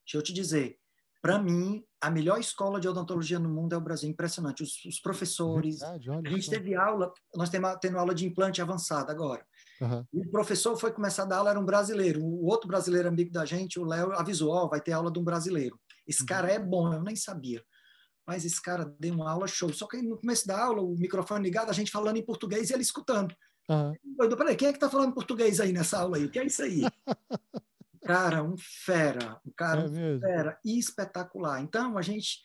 [0.05, 0.79] deixa eu te dizer,
[1.23, 4.63] para mim a melhor escola de odontologia no mundo é o Brasil, impressionante.
[4.63, 9.11] Os, os professores, Verdade, a gente teve aula, nós temos tendo aula de implante avançada
[9.11, 9.47] agora.
[9.81, 10.05] Uhum.
[10.13, 12.23] o professor foi começar a dar aula, era um brasileiro.
[12.23, 15.19] O outro brasileiro amigo da gente, o Léo, avisou: Ó, oh, vai ter aula de
[15.19, 15.81] um brasileiro.
[16.07, 16.27] Esse uhum.
[16.27, 17.65] cara é bom, eu nem sabia
[18.27, 19.73] mas esse cara deu uma aula show.
[19.73, 22.73] Só que no começo da aula, o microfone ligado, a gente falando em português e
[22.73, 23.35] ele escutando.
[23.69, 23.95] Uhum.
[24.19, 26.25] Eu falei, quem é que tá falando português aí nessa aula aí?
[26.25, 26.83] O que é isso aí?
[28.05, 31.61] cara, um fera, um cara é um fera espetacular.
[31.63, 32.43] Então, a gente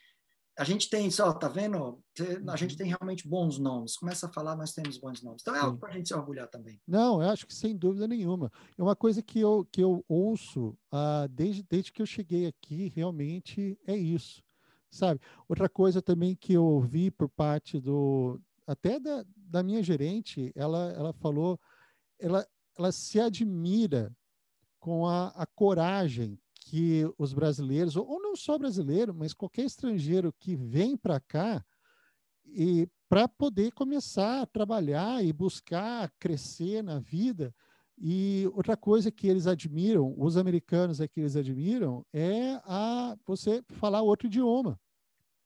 [0.57, 2.03] a gente tem, só, tá vendo?
[2.49, 2.77] A gente uhum.
[2.77, 3.95] tem realmente bons nomes.
[3.95, 5.41] Começa a falar, nós temos bons nomes.
[5.41, 6.82] Então é algo para a gente se orgulhar também.
[6.86, 8.51] Não, eu acho que sem dúvida nenhuma.
[8.77, 12.91] É uma coisa que eu, que eu ouço uh, desde, desde que eu cheguei aqui,
[12.93, 14.43] realmente é isso
[14.91, 15.21] sabe?
[15.47, 20.91] Outra coisa também que eu ouvi por parte do até da, da minha gerente, ela
[20.91, 21.59] ela falou,
[22.19, 22.45] ela
[22.77, 24.15] ela se admira
[24.79, 30.55] com a, a coragem que os brasileiros, ou não só brasileiro, mas qualquer estrangeiro que
[30.55, 31.65] vem para cá
[32.45, 37.53] e para poder começar a trabalhar e buscar crescer na vida.
[38.02, 43.62] E outra coisa que eles admiram, os americanos é que eles admiram, é a você
[43.72, 44.80] falar outro idioma.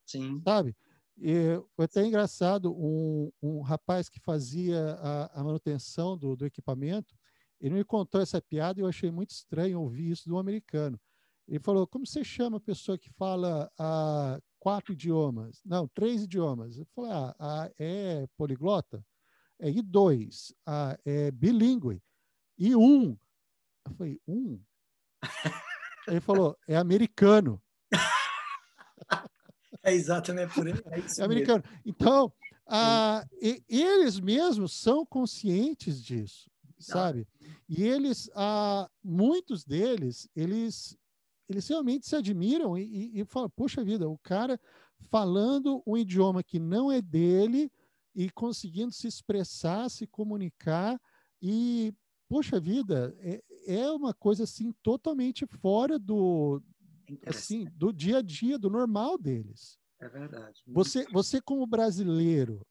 [0.06, 0.40] Sim.
[0.44, 0.76] Sabe?
[1.18, 7.16] E foi até engraçado, um, um rapaz que fazia a, a manutenção do, do, equipamento,
[7.60, 11.00] ele me contou essa piada e eu achei muito estranho ouvir isso de um americano.
[11.48, 15.62] Ele falou, como você chama a pessoa que fala a quatro idiomas?
[15.66, 16.78] Não, três idiomas.
[16.78, 19.04] Eu falei, ah, é poliglota?
[19.60, 20.54] É, e dois?
[20.66, 22.02] Ah, é bilíngue.
[22.58, 23.18] E um?
[23.86, 24.60] Eu falei, um?
[26.08, 27.62] Ele falou, é americano.
[29.86, 30.74] É exatamente por aí.
[30.74, 31.62] É, é americano.
[31.62, 31.82] Mesmo.
[31.86, 32.34] Então,
[32.66, 36.50] ah, e, eles mesmos são conscientes disso,
[36.80, 37.28] sabe?
[37.68, 40.98] E eles, ah, muitos deles, eles,
[41.50, 44.58] eles realmente se admiram e, e, e falam: poxa vida, o cara
[45.10, 47.70] falando um idioma que não é dele
[48.16, 50.98] e conseguindo se expressar, se comunicar
[51.42, 51.94] e
[52.34, 56.60] poxa vida, é, é uma coisa assim totalmente fora do,
[57.28, 59.78] assim, do dia a dia, do normal deles.
[60.02, 60.64] É verdade.
[60.66, 62.66] Você, você como brasileiro,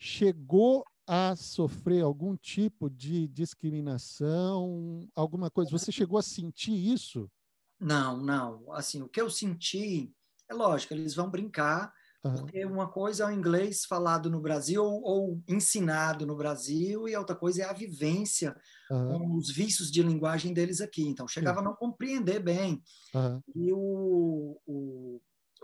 [0.00, 5.70] chegou a sofrer algum tipo de discriminação, alguma coisa?
[5.70, 7.30] Você chegou a sentir isso?
[7.78, 8.72] Não, não.
[8.72, 10.10] Assim, o que eu senti,
[10.48, 11.92] é lógico, eles vão brincar,
[12.24, 12.34] uhum.
[12.36, 17.16] porque uma coisa é o inglês falado no Brasil ou, ou, ensinado no Brasil, e
[17.16, 18.56] outra coisa é a vivência
[18.90, 19.18] uhum.
[19.18, 21.02] com os vícios de linguagem deles aqui.
[21.02, 21.66] Então, chegava Sim.
[21.66, 22.82] a não compreender bem.
[23.14, 23.42] Uhum.
[23.54, 25.20] E o, o,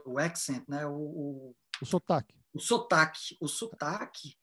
[0.06, 0.86] o accent, né?
[0.86, 2.34] O, o, o sotaque.
[2.52, 3.36] O sotaque.
[3.40, 4.34] O sotaque,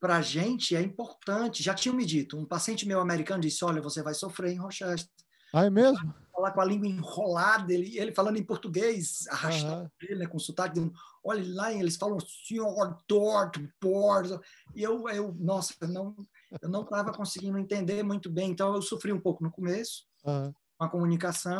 [0.00, 1.62] para a gente, é importante.
[1.62, 5.25] Já tinham me dito, um paciente meu americano disse, olha, você vai sofrer em Rochester.
[5.56, 6.14] Ah, é mesmo?
[6.30, 9.90] Falar com a língua enrolada, ele, ele falando em português, arrastado, uhum.
[10.02, 10.92] ele, né, com sotaque, dizendo,
[11.24, 14.38] olha lá, eles falam senhor, torto, porto.
[14.74, 16.14] E eu, eu nossa, eu não
[16.60, 20.52] eu não estava conseguindo entender muito bem, então eu sofri um pouco no começo, uhum.
[20.76, 21.56] com a comunicação,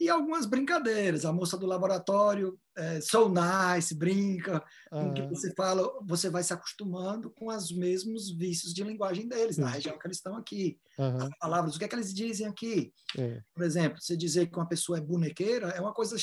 [0.00, 1.26] e algumas brincadeiras.
[1.26, 5.12] A moça do laboratório, é, so nice, brinca, uhum.
[5.12, 9.68] que você fala, você vai se acostumando com os mesmos vícios de linguagem deles, na
[9.68, 10.78] região que eles estão aqui.
[10.98, 11.24] Uhum.
[11.24, 12.92] As palavras, o que é que eles dizem aqui?
[13.18, 13.42] É.
[13.54, 16.16] Por exemplo, você dizer que uma pessoa é bonequeira é uma coisa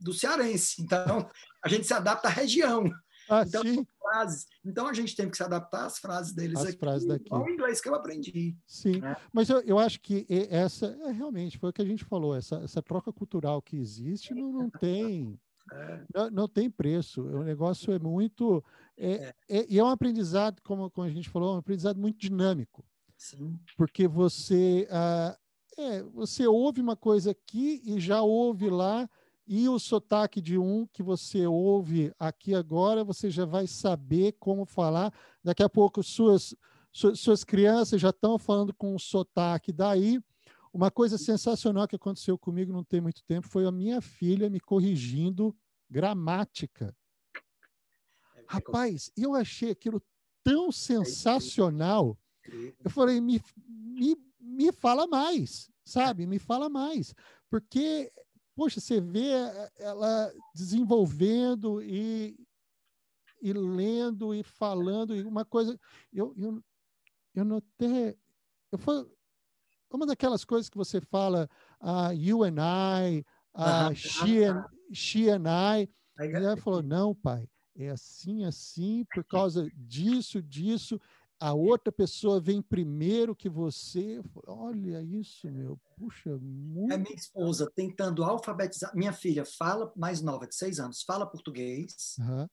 [0.00, 0.82] do cearense.
[0.82, 1.30] Então,
[1.64, 2.84] a gente se adapta à região.
[3.28, 3.86] Ah, então, sim.
[4.00, 4.46] frases.
[4.64, 7.26] Então a gente tem que se adaptar às frases deles As aqui, frases daqui.
[7.30, 8.56] ao inglês que eu aprendi.
[8.66, 9.16] Sim, né?
[9.32, 12.56] mas eu, eu acho que essa é realmente foi o que a gente falou, essa,
[12.56, 15.38] essa troca cultural que existe não, não tem.
[15.70, 16.00] É.
[16.14, 17.22] Não, não, tem preço.
[17.22, 18.64] O negócio é muito.
[18.96, 19.58] É, é.
[19.58, 22.84] é, e é um aprendizado, como, como a gente falou, um aprendizado muito dinâmico.
[23.16, 23.58] Sim.
[23.76, 25.36] Porque você, ah,
[25.76, 29.08] é, você ouve uma coisa aqui e já ouve lá
[29.48, 34.66] e o sotaque de um que você ouve aqui agora, você já vai saber como
[34.66, 35.10] falar.
[35.42, 36.54] Daqui a pouco, suas,
[36.92, 40.20] suas crianças já estão falando com o sotaque daí.
[40.70, 44.60] Uma coisa sensacional que aconteceu comigo não tem muito tempo foi a minha filha me
[44.60, 45.56] corrigindo
[45.88, 46.94] gramática.
[48.36, 50.02] É Rapaz, eu achei aquilo
[50.44, 52.18] tão sensacional.
[52.84, 56.26] Eu falei, me, me, me fala mais, sabe?
[56.26, 57.14] Me fala mais.
[57.50, 58.12] Porque,
[58.58, 59.30] poxa, você vê
[59.76, 62.36] ela desenvolvendo e,
[63.40, 65.78] e lendo e falando, e uma coisa.
[66.12, 66.60] Eu, eu,
[67.36, 68.18] eu notei.
[68.72, 69.08] Eu foi
[69.88, 71.48] uma daquelas coisas que você fala,
[71.80, 75.88] uh, you and I, uh, she, and, she and I.
[76.18, 81.00] E ela falou: não, pai, é assim, assim, por causa disso, disso.
[81.40, 84.20] A outra pessoa vem primeiro que você.
[84.44, 85.80] Olha isso, meu.
[85.96, 86.92] Puxa, muito.
[86.92, 88.94] É minha esposa tentando alfabetizar.
[88.94, 92.16] Minha filha fala, mais nova, de seis anos, fala português.
[92.18, 92.48] Uhum.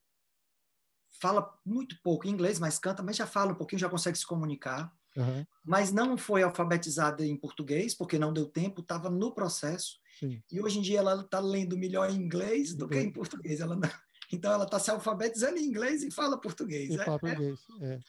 [1.20, 4.92] Fala muito pouco inglês, mas canta, mas já fala um pouquinho, já consegue se comunicar.
[5.16, 5.44] Uhum.
[5.64, 9.98] Mas não foi alfabetizada em português, porque não deu tempo, estava no processo.
[10.20, 10.40] Sim.
[10.52, 13.60] E hoje em dia ela está lendo melhor em inglês do que em português.
[13.60, 13.88] Ela não...
[14.32, 16.90] Então ela está se alfabetizando em inglês e fala português.
[16.90, 17.94] E é, fala português, é.
[17.94, 18.00] é.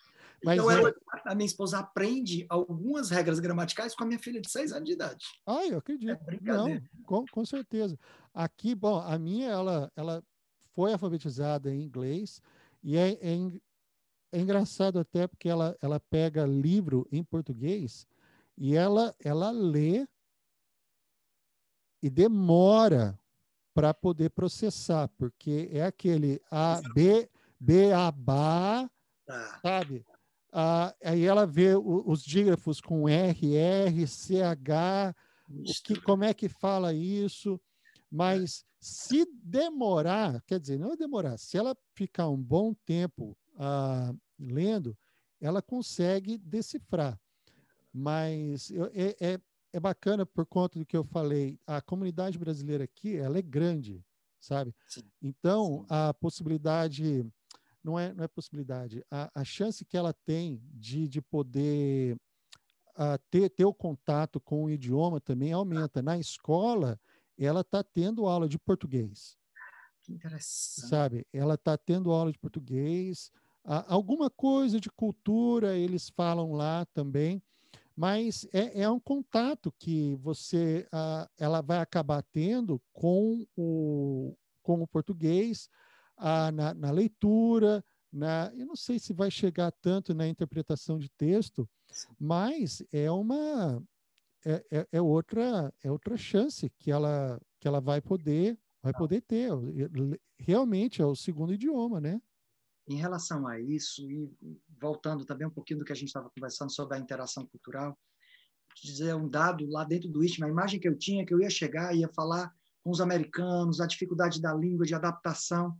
[0.43, 0.93] Mas então, ela,
[1.25, 4.93] a minha esposa aprende algumas regras gramaticais com a minha filha de seis anos de
[4.93, 5.25] idade.
[5.45, 6.11] Ah, eu acredito.
[6.11, 7.97] É Não, com, com certeza.
[8.33, 10.23] Aqui, bom, a minha, ela, ela
[10.75, 12.41] foi alfabetizada em inglês
[12.83, 13.35] e é, é,
[14.31, 18.07] é engraçado até porque ela, ela pega livro em português
[18.55, 20.07] e ela, ela lê
[22.01, 23.19] e demora
[23.73, 27.29] para poder processar, porque é aquele A, B,
[27.59, 28.31] B, A, B,
[29.29, 29.59] ah.
[29.61, 30.05] sabe?
[30.59, 35.13] Ah, aí ela vê o, os dígrafos com R, R, CH,
[35.83, 37.61] que, como é que fala isso,
[38.09, 44.11] mas se demorar, quer dizer, não é demorar, se ela ficar um bom tempo ah,
[44.39, 44.97] lendo,
[45.39, 47.19] ela consegue decifrar.
[47.93, 49.39] Mas é, é,
[49.73, 54.03] é bacana por conta do que eu falei, a comunidade brasileira aqui, ela é grande,
[54.39, 54.73] sabe?
[54.87, 55.03] Sim.
[55.21, 55.85] Então, Sim.
[55.87, 57.31] a possibilidade
[57.87, 59.01] não é, não é possibilidade.
[59.09, 62.17] A, a chance que ela tem de, de poder
[62.97, 66.01] uh, ter, ter o contato com o idioma também aumenta.
[66.01, 66.99] Na escola,
[67.39, 69.37] ela está tendo aula de português.
[70.01, 70.89] Que interessante.
[70.89, 71.27] Sabe?
[71.31, 73.31] Ela está tendo aula de português.
[73.63, 77.41] Uh, alguma coisa de cultura eles falam lá também,
[77.95, 84.81] mas é, é um contato que você uh, ela vai acabar tendo com o, com
[84.81, 85.69] o português
[86.17, 91.09] a, na, na, leitura, na, eu não sei se vai chegar tanto na interpretação de
[91.09, 91.69] texto,
[92.19, 93.81] mas é uma
[94.45, 99.21] é, é, é, outra é outra chance que ela que ela vai poder vai poder
[99.21, 99.51] ter
[100.39, 102.21] realmente é o segundo idioma, né?
[102.87, 104.31] Em relação a isso e
[104.79, 107.97] voltando também um pouquinho do que a gente estava conversando sobre a interação cultural,
[108.81, 111.49] dizer um dado lá dentro do ITMA, a imagem que eu tinha que eu ia
[111.49, 115.77] chegar ia falar com os americanos, a dificuldade da língua, de adaptação.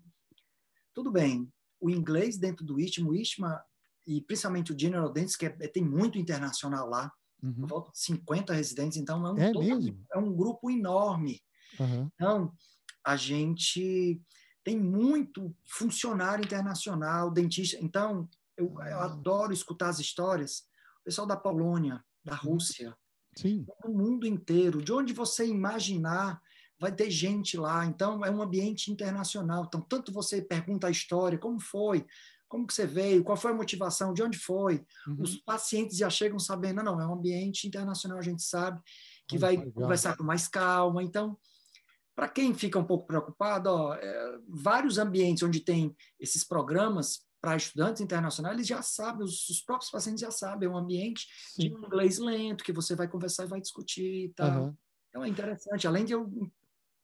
[0.98, 1.48] Tudo bem,
[1.80, 3.64] o inglês dentro do ITMA, o ITMA
[4.08, 7.68] e principalmente o General Dentist, que é, tem muito internacional lá, uhum.
[7.68, 11.40] volta de 50 residentes, então é um, é, todo, é um grupo enorme.
[11.80, 12.10] Uhum.
[12.16, 12.52] Então,
[13.06, 14.20] a gente
[14.64, 17.78] tem muito funcionário internacional, dentista.
[17.80, 18.28] Então,
[18.58, 19.06] eu, eu ah.
[19.06, 20.62] adoro escutar as histórias.
[21.02, 22.54] O pessoal da Polônia, da uhum.
[22.54, 22.98] Rússia,
[23.36, 23.68] Sim.
[23.84, 26.42] do mundo inteiro, de onde você imaginar
[26.80, 27.86] vai ter gente lá.
[27.86, 29.66] Então, é um ambiente internacional.
[29.66, 32.06] Então, tanto você pergunta a história, como foi,
[32.48, 34.86] como que você veio, qual foi a motivação, de onde foi.
[35.08, 35.18] Uhum.
[35.20, 38.82] Os pacientes já chegam sabendo, não, não, é um ambiente internacional, a gente sabe
[39.28, 39.72] que vai legal.
[39.74, 41.04] conversar com mais calma.
[41.04, 41.38] Então,
[42.16, 47.56] para quem fica um pouco preocupado, ó, é, vários ambientes onde tem esses programas para
[47.56, 51.62] estudantes internacionais, eles já sabem, os, os, próprios pacientes já sabem, é um ambiente Sim.
[51.62, 54.64] de inglês lento, que você vai conversar e vai discutir e tal.
[54.64, 54.76] Uhum.
[55.10, 56.30] Então é interessante, além de eu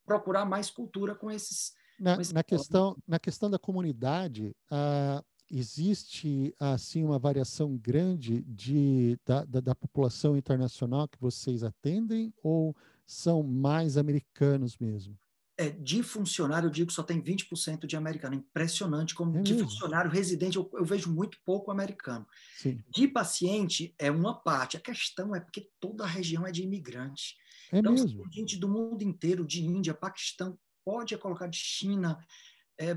[0.06, 1.74] procurar mais cultura com esses.
[2.00, 8.42] Na, com esses na questão, na questão da comunidade, uh, existe assim uma variação grande
[8.42, 12.76] de, da, da, da, população internacional que vocês atendem ou
[13.06, 15.18] são mais americanos mesmo?
[15.56, 18.34] É, de funcionário, eu digo que só tem 20% de americano.
[18.34, 22.26] Impressionante como é de funcionário residente eu, eu, vejo muito pouco americano.
[22.58, 22.84] Sim.
[22.90, 24.78] De paciente é uma parte.
[24.78, 27.38] A questão é porque toda a região é de imigrante.
[27.72, 28.24] É então, mesmo.
[28.32, 32.20] gente do mundo inteiro, de Índia, Paquistão, pode colocar de China,
[32.80, 32.96] é,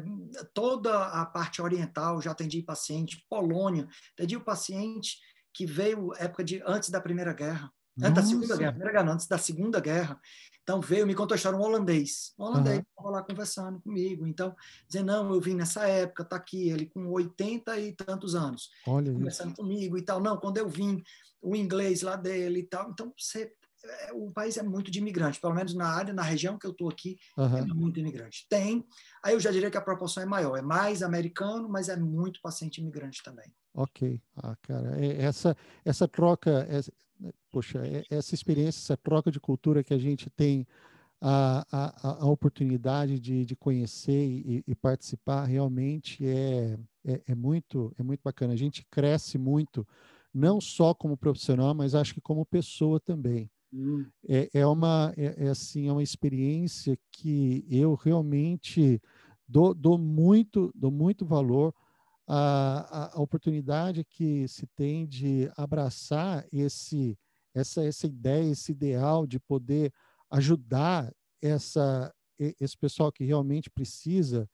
[0.55, 5.19] toda a parte oriental, já atendi paciente, Polônia, atendi o paciente
[5.53, 9.27] que veio época de antes da Primeira Guerra, antes da Segunda Guerra, primeira guerra, antes
[9.27, 10.21] da Segunda Guerra.
[10.62, 13.14] Então veio, me contou a história um holandês, um holandês estava uhum.
[13.14, 14.27] lá conversando comigo.
[14.27, 14.55] Então,
[14.89, 19.12] dizendo, não, eu vim nessa época, tá aqui, ele com 80 e tantos anos, Olha
[19.12, 19.57] conversando isso.
[19.57, 20.21] comigo e tal.
[20.21, 21.03] Não, quando eu vim,
[21.41, 22.91] o inglês lá dele e tal.
[22.91, 23.53] Então, você
[24.14, 26.89] o país é muito de imigrante, pelo menos na área, na região que eu estou
[26.89, 27.59] aqui, uhum.
[27.59, 28.47] é muito imigrante.
[28.49, 28.84] Tem,
[29.22, 32.41] aí eu já diria que a proporção é maior, é mais americano, mas é muito
[32.41, 33.53] paciente imigrante também.
[33.74, 36.91] Ok, ah, cara, é, essa, essa troca, essa,
[37.51, 40.66] poxa, é, essa experiência, essa troca de cultura que a gente tem
[41.20, 47.93] a, a, a oportunidade de, de conhecer e, e participar realmente é, é, é, muito,
[47.99, 48.53] é muito bacana.
[48.53, 49.87] A gente cresce muito,
[50.32, 53.51] não só como profissional, mas acho que como pessoa também.
[53.77, 54.07] Hum.
[54.27, 59.01] É, é, uma, é, é, assim, é uma experiência que eu realmente
[59.47, 61.74] dou, dou, muito, dou muito valor
[62.27, 67.18] à, à oportunidade que se tem de abraçar esse,
[67.55, 69.93] essa, essa ideia, esse ideal de poder
[70.31, 71.12] ajudar
[71.43, 74.49] essa, esse pessoal que realmente precisa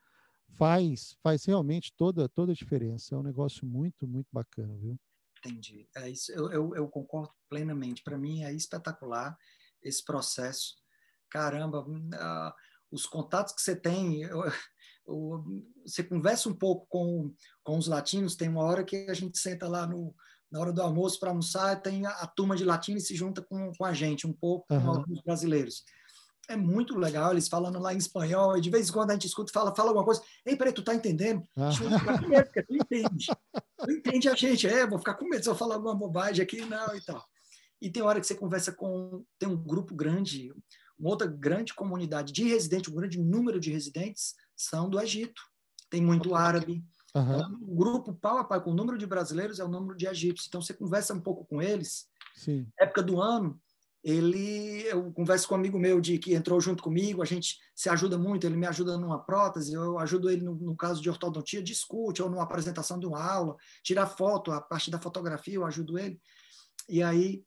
[0.55, 3.15] faz faz realmente toda toda a diferença.
[3.15, 4.99] É um negócio muito muito bacana, viu?
[5.45, 5.89] Entendi.
[5.97, 6.31] É isso.
[6.33, 8.03] Eu, eu, eu concordo plenamente.
[8.03, 9.37] Para mim é espetacular
[9.83, 10.77] esse processo.
[11.29, 12.53] Caramba, uh,
[12.91, 14.45] os contatos que você tem, eu,
[15.07, 15.45] eu,
[15.85, 17.35] você conversa um pouco com,
[17.65, 18.37] com os latinos.
[18.37, 20.15] Tem uma hora que a gente senta lá no,
[20.53, 23.73] na hora do almoço para almoçar, tem a, a, turma de latinos se junta com,
[23.73, 24.83] com a gente, um pouco uhum.
[24.83, 25.83] com alguns brasileiros.
[26.53, 29.27] É muito legal, eles falando lá em espanhol, e de vez em quando a gente
[29.27, 30.23] escuta fala, fala alguma coisa.
[30.45, 31.47] Ei, peraí, tu tá entendendo?
[31.57, 31.71] Ah.
[32.29, 33.27] Medo, porque tu entende.
[33.79, 34.67] Tu entende a gente.
[34.67, 37.25] É, vou ficar com medo se eu falar alguma bobagem aqui, não, e tal.
[37.81, 39.25] E tem hora que você conversa com.
[39.39, 40.53] Tem um grupo grande,
[40.99, 45.43] uma outra grande comunidade de residentes, um grande número de residentes são do Egito.
[45.89, 46.85] Tem muito árabe,
[47.15, 47.59] Uhum.
[47.69, 50.49] O grupo pau a pau com o número de brasileiros é o número de egípcios.
[50.49, 52.09] Então você conversa um pouco com eles.
[52.35, 52.67] Sim.
[52.81, 53.61] Época do ano,
[54.03, 57.89] ele eu converso com um amigo meu de que entrou junto comigo, a gente se
[57.89, 61.63] ajuda muito, ele me ajuda numa prótese, eu ajudo ele no, no caso de ortodontia,
[61.63, 65.99] discute ou numa apresentação de uma aula, tirar foto, a parte da fotografia, eu ajudo
[65.99, 66.21] ele.
[66.89, 67.45] E aí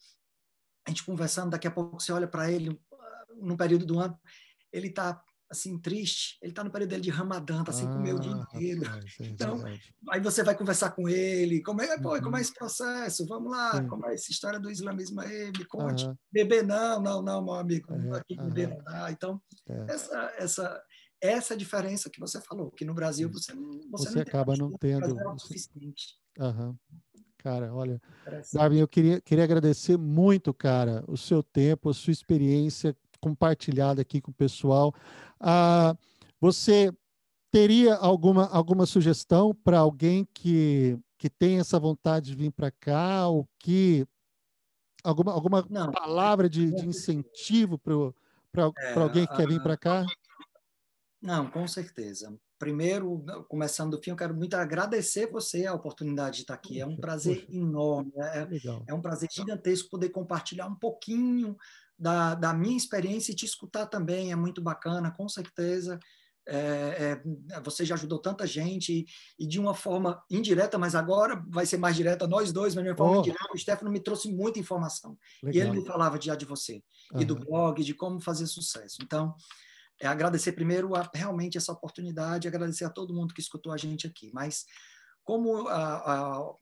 [0.86, 2.80] a gente conversando, daqui a pouco você olha para ele
[3.36, 4.18] no período do ano,
[4.72, 5.22] ele está
[5.56, 8.32] assim, triste, ele está no período dele de Ramadã, está sem ah, comer o dia
[8.32, 8.84] inteiro.
[8.84, 9.64] Rapaz, é então,
[10.10, 12.22] aí você vai conversar com ele, como é, pô, uhum.
[12.22, 12.42] como é uhum.
[12.42, 13.26] esse processo?
[13.28, 13.88] Vamos lá, Sim.
[13.88, 15.52] como é essa história do islamismo aí?
[15.58, 16.06] Me conte.
[16.06, 16.16] Uhum.
[16.32, 18.48] Beber não, não, não, meu amigo, não é, aqui uhum.
[18.48, 19.12] beber não dá.
[19.12, 19.86] Então, é.
[19.90, 20.84] essa, essa,
[21.22, 23.54] essa diferença que você falou, que no Brasil você,
[23.90, 25.20] você, você não acaba não tendo.
[25.20, 26.18] É suficiente.
[26.40, 26.76] Uhum.
[27.46, 28.02] Cara, olha,
[28.52, 34.22] Darwin, eu queria, queria agradecer muito, cara, o seu tempo, a sua experiência compartilhada aqui
[34.22, 34.94] com o pessoal.
[35.40, 35.98] Ah,
[36.40, 36.94] você
[37.50, 43.28] teria alguma, alguma sugestão para alguém que, que tem essa vontade de vir para cá,
[43.28, 44.06] ou que
[45.04, 45.92] alguma, alguma Não.
[45.92, 50.06] palavra de, de incentivo para é, alguém que quer vir para cá?
[51.20, 52.38] Não, com certeza.
[52.60, 56.80] Primeiro, começando do fim, eu quero muito agradecer você a oportunidade de estar aqui.
[56.80, 57.58] É um prazer Poxa.
[57.58, 58.48] enorme, é,
[58.88, 61.58] é, um prazer gigantesco poder compartilhar um pouquinho
[61.98, 66.00] da, da minha experiência e te escutar também é muito bacana, com certeza.
[66.48, 67.20] É,
[67.50, 69.06] é, você já ajudou tanta gente e,
[69.40, 72.92] e, de uma forma indireta, mas agora vai ser mais direta, nós dois, mas de
[72.92, 73.20] uma forma oh.
[73.22, 75.18] indireta, o Stefano me trouxe muita informação.
[75.42, 75.56] Legal.
[75.56, 76.84] E ele me falava já de você,
[77.14, 77.22] uhum.
[77.22, 78.98] e do blog, de como fazer sucesso.
[79.02, 79.34] Então,
[80.00, 84.06] é agradecer primeiro a, realmente essa oportunidade, agradecer a todo mundo que escutou a gente
[84.06, 84.30] aqui.
[84.32, 84.66] Mas
[85.24, 86.54] como a, a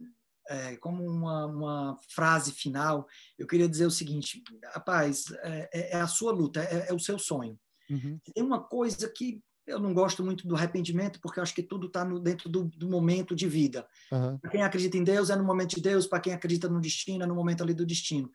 [0.49, 6.01] é, como uma, uma, frase final, eu queria dizer o seguinte, rapaz, é, é, é
[6.01, 7.57] a sua luta, é, é o seu sonho.
[7.89, 8.19] Uhum.
[8.33, 11.87] Tem uma coisa que eu não gosto muito do arrependimento, porque eu acho que tudo
[11.87, 13.87] está dentro do, do, momento de vida.
[14.11, 14.37] Uhum.
[14.37, 17.23] Para quem acredita em Deus, é no momento de Deus, para quem acredita no destino,
[17.23, 18.29] é no momento ali do destino.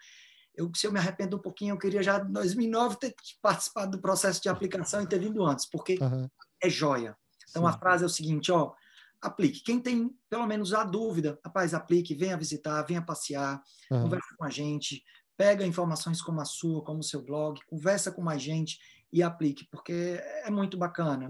[0.55, 4.01] Eu, se eu me arrependo um pouquinho, eu queria já em 2009 ter participado do
[4.01, 6.29] processo de aplicação e ter vindo antes, porque uhum.
[6.63, 7.17] é joia.
[7.51, 7.69] Então, Sim.
[7.69, 8.73] a frase é o seguinte, ó,
[9.21, 9.63] aplique.
[9.63, 14.03] Quem tem pelo menos a dúvida, rapaz, aplique, venha visitar, venha passear, uhum.
[14.03, 15.03] conversa com a gente,
[15.37, 18.79] pega informações como a sua, como o seu blog, conversa com mais gente
[19.13, 21.29] e aplique, porque é muito bacana.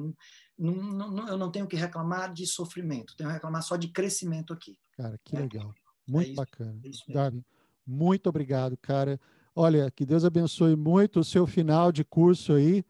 [0.59, 4.53] Não, não, eu não tenho que reclamar de sofrimento, tenho que reclamar só de crescimento
[4.53, 4.78] aqui.
[4.97, 5.74] Cara, que é, legal.
[6.07, 6.80] Muito é isso, bacana.
[6.84, 7.45] É Darwin,
[7.86, 9.20] muito obrigado, cara.
[9.55, 12.84] Olha, que Deus abençoe muito o seu final de curso aí.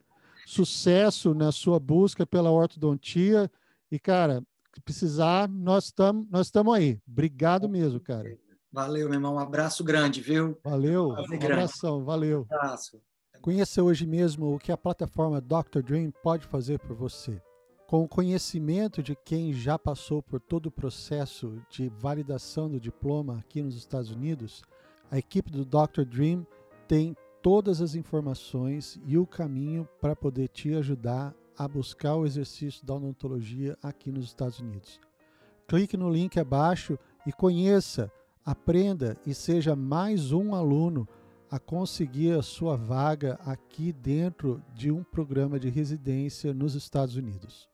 [0.46, 3.50] Sucesso na sua busca pela ortodontia.
[3.90, 4.42] E, cara,
[4.78, 7.00] se precisar, nós estamos nós estamos aí.
[7.06, 8.38] Obrigado mesmo, cara.
[8.72, 9.34] Valeu, meu irmão.
[9.34, 10.58] Um abraço grande, viu?
[10.62, 11.08] Valeu.
[11.08, 12.46] Um abração, valeu.
[12.50, 13.00] Um abraço.
[13.40, 15.80] Conheça hoje mesmo o que a plataforma Dr.
[15.82, 17.40] Dream pode fazer por você.
[17.86, 23.38] Com o conhecimento de quem já passou por todo o processo de validação do diploma
[23.38, 24.62] aqui nos Estados Unidos,
[25.10, 26.02] a equipe do Dr.
[26.04, 26.46] Dream
[26.86, 32.86] tem todas as informações e o caminho para poder te ajudar a buscar o exercício
[32.86, 35.00] da odontologia aqui nos Estados Unidos.
[35.66, 36.96] Clique no link abaixo
[37.26, 38.10] e conheça,
[38.44, 41.06] aprenda e seja mais um aluno
[41.50, 47.68] a conseguir a sua vaga aqui dentro de um programa de residência nos Estados Unidos?